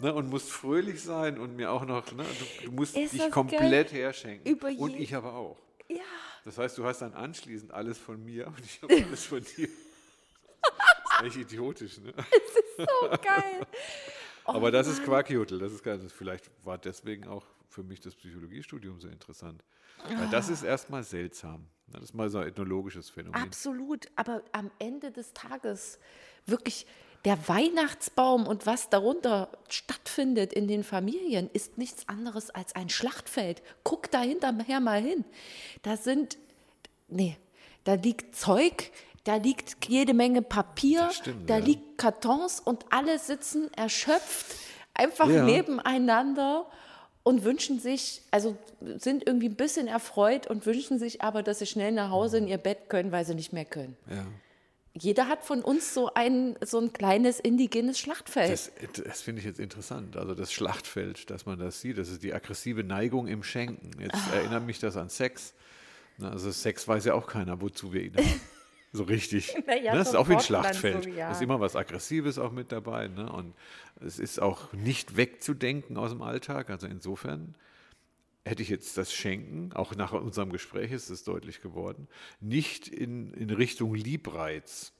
ne, 0.00 0.12
und 0.12 0.28
musst 0.28 0.50
fröhlich 0.50 1.02
sein 1.02 1.38
und 1.38 1.56
mir 1.56 1.70
auch 1.72 1.86
noch, 1.86 2.12
ne, 2.12 2.24
du, 2.60 2.66
du 2.66 2.72
musst 2.72 2.96
Ist 2.96 3.14
dich 3.14 3.30
komplett 3.30 3.90
geil? 3.90 4.00
herschenken. 4.00 4.50
Über 4.50 4.68
und 4.76 4.94
ich 4.94 5.14
aber 5.14 5.34
auch. 5.34 5.56
Ja. 5.88 6.00
Das 6.44 6.58
heißt, 6.58 6.76
du 6.78 6.84
hast 6.84 7.02
dann 7.02 7.14
anschließend 7.14 7.72
alles 7.72 7.98
von 7.98 8.22
mir 8.24 8.48
und 8.48 8.60
ich 8.60 8.82
habe 8.82 8.94
alles 8.94 9.24
von 9.24 9.42
dir. 9.42 9.68
Das 9.68 11.20
ist 11.20 11.26
echt 11.26 11.36
idiotisch, 11.36 11.98
ne? 11.98 12.12
So 12.76 13.08
geil. 13.10 13.66
Aber 14.44 14.70
das 14.70 14.88
ist 14.88 15.04
Quarkjodel, 15.04 15.58
das 15.58 15.72
ist 15.72 15.82
geil. 15.82 15.98
Das 16.02 16.12
vielleicht 16.12 16.50
war 16.64 16.78
deswegen 16.78 17.28
auch 17.28 17.44
für 17.68 17.82
mich 17.82 18.00
das 18.00 18.14
Psychologiestudium 18.14 19.00
so 19.00 19.08
interessant. 19.08 19.62
Weil 20.04 20.28
das 20.30 20.48
ist 20.48 20.62
erstmal 20.62 21.04
seltsam. 21.04 21.68
Das 21.86 22.02
ist 22.02 22.14
mal 22.14 22.28
so 22.28 22.38
ein 22.38 22.48
ethnologisches 22.48 23.10
Phänomen. 23.10 23.40
Absolut. 23.40 24.06
Aber 24.16 24.42
am 24.52 24.70
Ende 24.78 25.12
des 25.12 25.32
Tages 25.32 25.98
wirklich 26.46 26.86
der 27.24 27.48
Weihnachtsbaum 27.48 28.46
und 28.46 28.66
was 28.66 28.90
darunter 28.90 29.48
stattfindet 29.68 30.52
in 30.52 30.66
den 30.66 30.82
Familien 30.82 31.48
ist 31.52 31.78
nichts 31.78 32.08
anderes 32.08 32.50
als 32.50 32.74
ein 32.74 32.88
Schlachtfeld. 32.88 33.62
Guck 33.84 34.10
da 34.10 34.20
hinterher 34.22 34.80
mal 34.80 35.00
hin. 35.00 35.24
Da 35.82 35.96
sind, 35.96 36.36
nee, 37.08 37.36
da 37.84 37.94
liegt 37.94 38.34
Zeug, 38.34 38.90
da 39.24 39.36
liegt 39.36 39.86
jede 39.86 40.14
Menge 40.14 40.42
Papier, 40.42 41.10
stimmt, 41.12 41.48
da 41.48 41.58
ja. 41.58 41.64
liegt 41.64 41.96
Kartons 41.98 42.58
und 42.58 42.84
alle 42.90 43.18
sitzen 43.20 43.72
erschöpft 43.74 44.46
einfach 44.94 45.28
Ja. 45.28 45.44
nebeneinander 45.44 46.66
und 47.22 47.44
wünschen 47.44 47.78
sich, 47.78 48.22
also 48.32 48.56
sind 48.96 49.26
irgendwie 49.26 49.48
ein 49.48 49.54
bisschen 49.54 49.86
erfreut 49.86 50.48
und 50.48 50.66
wünschen 50.66 50.98
sich 50.98 51.22
aber, 51.22 51.44
dass 51.44 51.60
sie 51.60 51.66
schnell 51.66 51.92
nach 51.92 52.10
Hause 52.10 52.38
in 52.38 52.48
ihr 52.48 52.58
Bett 52.58 52.88
können, 52.88 53.12
weil 53.12 53.24
sie 53.24 53.36
nicht 53.36 53.52
mehr 53.52 53.64
können. 53.64 53.96
Ja. 54.10 54.26
Jeder 54.94 55.26
hat 55.28 55.44
von 55.44 55.62
uns 55.62 55.94
so 55.94 56.12
ein, 56.14 56.56
so 56.62 56.78
ein 56.78 56.92
kleines 56.92 57.40
indigenes 57.40 57.98
Schlachtfeld. 57.98 58.50
Das, 58.50 58.72
das 59.04 59.22
finde 59.22 59.40
ich 59.40 59.46
jetzt 59.46 59.58
interessant. 59.58 60.16
Also 60.16 60.34
das 60.34 60.52
Schlachtfeld, 60.52 61.30
dass 61.30 61.46
man 61.46 61.58
das 61.58 61.80
sieht, 61.80 61.96
das 61.96 62.10
ist 62.10 62.22
die 62.22 62.34
aggressive 62.34 62.84
Neigung 62.84 63.26
im 63.26 63.42
Schenken. 63.42 63.90
Jetzt 64.00 64.14
Ah. 64.30 64.34
erinnert 64.36 64.64
mich 64.66 64.78
das 64.80 64.96
an 64.98 65.08
Sex. 65.08 65.54
Also 66.20 66.50
Sex 66.50 66.86
weiß 66.86 67.06
ja 67.06 67.14
auch 67.14 67.26
keiner, 67.26 67.60
wozu 67.62 67.92
wir 67.92 68.02
ihn 68.02 68.16
haben. 68.16 68.40
So 68.94 69.04
richtig. 69.04 69.54
Ja, 69.82 69.92
ne? 69.92 69.98
Das 69.98 70.08
ist 70.08 70.14
auch 70.16 70.28
wie 70.28 70.34
ein 70.34 70.40
Schlachtfeld. 70.40 71.04
so, 71.04 71.08
ja. 71.08 71.28
Da 71.28 71.32
ist 71.32 71.40
immer 71.40 71.58
was 71.60 71.76
Aggressives 71.76 72.38
auch 72.38 72.52
mit 72.52 72.72
dabei. 72.72 73.08
Ne? 73.08 73.32
Und 73.32 73.54
es 74.04 74.18
ist 74.18 74.38
auch 74.42 74.70
nicht 74.74 75.16
wegzudenken 75.16 75.96
aus 75.96 76.10
dem 76.10 76.20
Alltag. 76.20 76.68
Also 76.68 76.86
insofern 76.88 77.54
hätte 78.44 78.62
ich 78.62 78.68
jetzt 78.68 78.96
das 78.98 79.12
Schenken, 79.12 79.72
auch 79.72 79.94
nach 79.94 80.12
unserem 80.12 80.50
Gespräch 80.50 80.92
ist 80.92 81.10
es 81.10 81.24
deutlich 81.24 81.60
geworden, 81.60 82.08
nicht 82.40 82.88
in, 82.88 83.32
in 83.34 83.50
Richtung 83.50 83.94
Liebreiz 83.94 84.92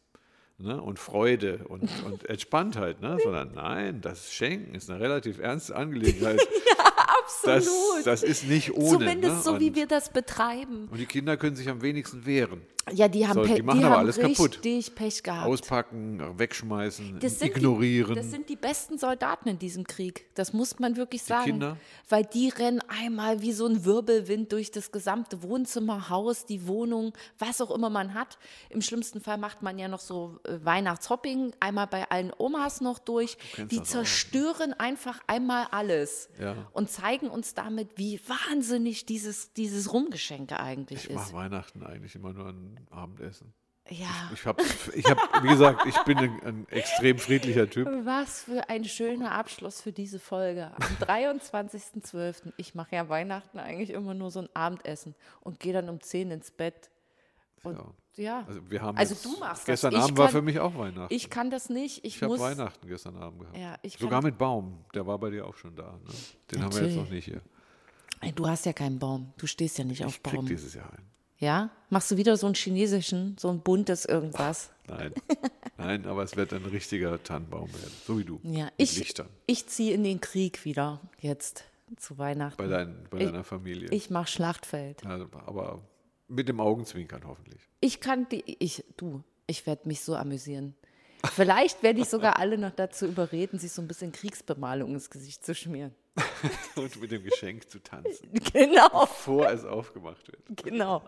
ne, 0.58 0.80
und 0.80 0.98
Freude 0.98 1.66
und, 1.68 1.90
und 2.04 2.24
Entspanntheit, 2.28 3.00
ne, 3.00 3.18
sondern 3.22 3.54
nein, 3.54 4.00
das 4.00 4.32
Schenken 4.32 4.74
ist 4.74 4.90
eine 4.90 5.00
relativ 5.00 5.38
ernste 5.38 5.74
Angelegenheit. 5.76 6.40
das, 7.42 7.66
Absolut. 7.66 8.06
das 8.06 8.22
ist 8.22 8.44
nicht 8.44 8.74
ohne. 8.74 8.90
Zumindest 8.90 9.36
ne? 9.36 9.42
so, 9.42 9.60
wie 9.60 9.74
wir 9.74 9.86
das 9.86 10.10
betreiben. 10.10 10.88
und 10.90 10.98
die 10.98 11.06
Kinder 11.06 11.36
können 11.36 11.56
sich 11.56 11.68
am 11.68 11.82
wenigsten 11.82 12.24
wehren. 12.24 12.62
Ja, 12.92 13.06
die 13.06 13.26
haben, 13.28 13.34
So, 13.46 13.54
die 13.54 13.62
machen 13.62 13.78
die 13.78 13.84
aber 13.84 13.94
haben 13.94 14.00
alles 14.00 14.18
kaputt. 14.18 14.56
richtig 14.64 14.94
Pech 14.96 15.22
gehabt. 15.22 15.46
Auspacken, 15.46 16.20
wegschmeißen, 16.38 17.20
Das 17.20 17.40
ignorieren. 17.40 18.14
Die, 18.14 18.20
das 18.20 18.30
sind 18.30 18.48
die 18.48 18.56
besten 18.56 18.98
Soldaten 18.98 19.48
in 19.50 19.58
diesem 19.58 19.86
Krieg. 19.86 20.26
Das 20.34 20.52
muss 20.52 20.78
man 20.80 20.96
wirklich 20.96 21.22
sagen. 21.22 21.44
Kinder? 21.44 21.76
Weil 22.08 22.24
die 22.24 22.48
rennen 22.48 22.80
einmal 22.88 23.40
wie 23.40 23.52
so 23.52 23.66
ein 23.66 23.84
Wirbelwind 23.84 24.50
durch 24.52 24.70
das 24.72 24.90
gesamte 24.90 25.42
Wohnzimmer, 25.44 26.08
Haus, 26.08 26.44
die 26.44 26.66
Wohnung, 26.66 27.12
was 27.38 27.60
auch 27.60 27.70
immer 27.70 27.88
man 27.88 28.14
hat. 28.14 28.36
Im 28.68 28.82
schlimmsten 28.82 29.20
Fall 29.20 29.38
macht 29.38 29.62
man 29.62 29.78
ja 29.78 29.86
noch 29.86 30.00
so 30.00 30.40
äh, 30.44 30.58
Weihnachtshopping, 30.64 31.52
einmal 31.60 31.86
bei 31.86 32.10
allen 32.10 32.32
Omas 32.36 32.80
noch 32.80 32.98
durch. 32.98 33.36
Die 33.70 33.78
auch, 33.78 33.84
zerstören 33.84 34.72
einfach 34.74 35.20
einmal 35.28 35.68
alles 35.70 36.28
Ja. 36.40 36.56
und 36.72 36.90
zeigen 36.90 37.28
uns 37.28 37.54
damit, 37.54 37.90
wie 37.96 38.20
wahnsinnig 38.26 39.06
dieses, 39.06 39.52
dieses 39.52 39.92
Rumgeschenke 39.92 40.58
eigentlich 40.58 41.04
ich 41.04 41.10
ist. 41.10 41.14
mache 41.14 41.32
Weihnachten 41.34 41.84
eigentlich 41.84 42.14
immer 42.16 42.32
nur 42.32 42.52
ein 42.76 42.86
Abendessen. 42.90 43.52
Ja. 43.88 44.30
Ich 44.32 44.46
habe, 44.46 44.62
ich 44.94 45.04
hab, 45.06 45.18
wie 45.42 45.48
gesagt, 45.48 45.86
ich 45.86 45.98
bin 46.04 46.16
ein, 46.16 46.40
ein 46.44 46.68
extrem 46.68 47.18
friedlicher 47.18 47.68
Typ. 47.68 47.88
Was 48.04 48.42
für 48.42 48.68
ein 48.68 48.84
schöner 48.84 49.32
Abschluss 49.32 49.80
für 49.80 49.90
diese 49.92 50.20
Folge. 50.20 50.70
Am 50.76 50.82
23.12. 51.06 52.52
Ich 52.56 52.74
mache 52.74 52.94
ja 52.94 53.08
Weihnachten 53.08 53.58
eigentlich 53.58 53.90
immer 53.90 54.14
nur 54.14 54.30
so 54.30 54.40
ein 54.40 54.48
Abendessen 54.54 55.14
und 55.40 55.58
gehe 55.60 55.72
dann 55.72 55.88
um 55.88 56.00
10 56.00 56.30
ins 56.30 56.50
Bett. 56.52 56.90
Und 57.64 57.76
Ja. 57.76 57.84
ja, 58.16 58.44
Also 58.46 58.70
wir 58.70 58.82
haben 58.82 58.96
Also 58.98 59.16
du 59.20 59.36
machst 59.40 59.62
das. 59.62 59.66
gestern 59.66 59.92
Ich 59.94 59.98
Abend 59.98 60.16
war 60.16 60.26
kann- 60.26 60.32
für 60.36 60.42
mich 60.42 60.60
auch 60.60 60.76
Weihnachten. 60.76 61.12
ich 61.14 61.28
kann 61.28 61.50
das 61.50 61.68
nicht. 61.68 62.04
Ich, 62.04 62.16
Ich 62.16 62.22
habe. 62.22 62.38
Weihnachten 62.38 62.86
gestern 62.86 63.16
Abend 63.16 63.40
gehabt. 63.40 63.56
Ja, 63.58 63.76
ich 63.82 63.98
Sogar 63.98 64.22
mit 64.22 64.38
Baum. 64.38 64.84
Der 64.94 65.06
war 65.08 65.18
bei 65.18 65.30
dir 65.30 65.44
auch 65.46 65.56
schon 65.56 65.74
da. 65.74 65.92
Ne? 66.04 66.14
Den 66.52 66.62
haben 66.62 66.72
wir 66.72 66.82
jetzt 66.82 66.94
Natürlich. 66.94 66.96
noch 66.96 67.10
nicht 67.10 67.24
hier. 67.24 67.42
Du 68.36 68.46
hast 68.46 68.64
ja 68.64 68.72
keinen 68.72 69.00
Baum. 69.00 69.32
Du 69.38 69.48
stehst 69.48 69.76
ja 69.78 69.84
nicht 69.84 70.04
auf 70.04 70.16
Ich 70.16 70.22
krieg 70.22 70.36
Baum. 70.36 70.46
dieses 70.46 70.74
Jahr 70.74 70.88
einen. 70.92 71.10
Ja? 71.42 71.70
Machst 71.90 72.10
du 72.10 72.16
wieder 72.16 72.36
so 72.36 72.46
einen 72.46 72.54
chinesischen, 72.54 73.36
so 73.38 73.48
ein 73.50 73.60
buntes 73.60 74.04
irgendwas? 74.04 74.70
Nein. 74.86 75.12
Nein, 75.76 76.06
aber 76.06 76.22
es 76.22 76.36
wird 76.36 76.52
ein 76.52 76.64
richtiger 76.64 77.20
Tannenbaum 77.22 77.68
werden. 77.74 77.92
So 78.06 78.16
wie 78.18 78.24
du. 78.24 78.38
Ja, 78.44 78.68
ich, 78.76 78.96
Lichtern. 78.96 79.28
ich 79.46 79.66
ziehe 79.66 79.92
in 79.92 80.04
den 80.04 80.20
Krieg 80.20 80.64
wieder 80.64 81.00
jetzt 81.20 81.64
zu 81.96 82.16
Weihnachten. 82.16 82.56
Bei, 82.56 82.68
dein, 82.68 83.06
bei 83.10 83.18
Ich- 83.18 83.24
deiner 83.24 83.42
Familie. 83.44 83.88
ich 83.90 84.08
mache 84.08 84.28
Schlachtfeld. 84.28 85.04
also, 85.04 85.26
aber 85.46 85.82
mit 86.28 86.48
dem 86.48 86.60
Augenzwinkern 86.60 87.22
hoffentlich. 87.26 87.60
Ich 87.80 88.00
kann 88.00 88.28
die, 88.28 88.44
ich, 88.60 88.84
du, 88.96 89.22
ich 89.48 89.66
werde 89.66 89.88
mich 89.88 90.00
so 90.02 90.14
amüsieren. 90.14 90.74
Vielleicht 91.34 91.82
werde 91.82 92.00
ich 92.00 92.08
sogar 92.08 92.38
alle 92.38 92.56
noch 92.58 92.70
dazu 92.72 93.06
überreden, 93.06 93.58
sich 93.58 93.72
so 93.72 93.82
ein 93.82 93.88
bisschen 93.88 94.12
Kriegsbemalung 94.12 94.92
ins 94.94 95.10
Gesicht 95.10 95.44
zu 95.44 95.54
schmieren. 95.54 95.94
Und 96.76 97.00
mit 97.00 97.10
dem 97.10 97.24
Geschenk 97.24 97.68
zu 97.68 97.80
tanzen, 97.82 98.30
Genau, 98.52 98.88
bevor 99.06 99.48
es 99.50 99.64
aufgemacht 99.64 100.26
wird. 100.28 100.42
genau. 100.64 101.02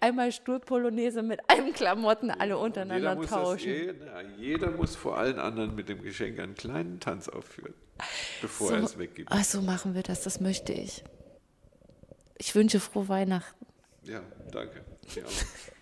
Einmal 0.00 0.32
Sturpolonaise 0.32 1.22
mit 1.22 1.40
einem 1.48 1.72
Klamotten 1.72 2.30
alle 2.30 2.50
Jeder 2.50 2.60
untereinander 2.60 3.16
das, 3.16 3.30
tauschen. 3.30 3.68
eh- 3.70 3.94
na, 3.98 4.22
jeder 4.38 4.70
muss 4.70 4.94
vor 4.96 5.16
allen 5.18 5.38
anderen 5.38 5.74
mit 5.74 5.88
dem 5.88 6.02
Geschenk 6.02 6.38
einen 6.38 6.54
kleinen 6.54 7.00
Tanz 7.00 7.28
aufführen, 7.28 7.74
bevor 8.42 8.72
er 8.72 8.82
es 8.82 8.98
weggibt. 8.98 9.28
Ach, 9.32 9.44
so 9.44 9.62
machen 9.62 9.94
wir 9.94 10.02
das, 10.02 10.22
das 10.22 10.40
möchte 10.40 10.72
ich. 10.72 11.02
Ich 12.38 12.54
wünsche 12.54 12.78
frohe 12.80 13.08
Weihnachten. 13.08 13.66
Ja, 14.04 14.22
danke. 14.52 14.82
Ja, 15.14 15.22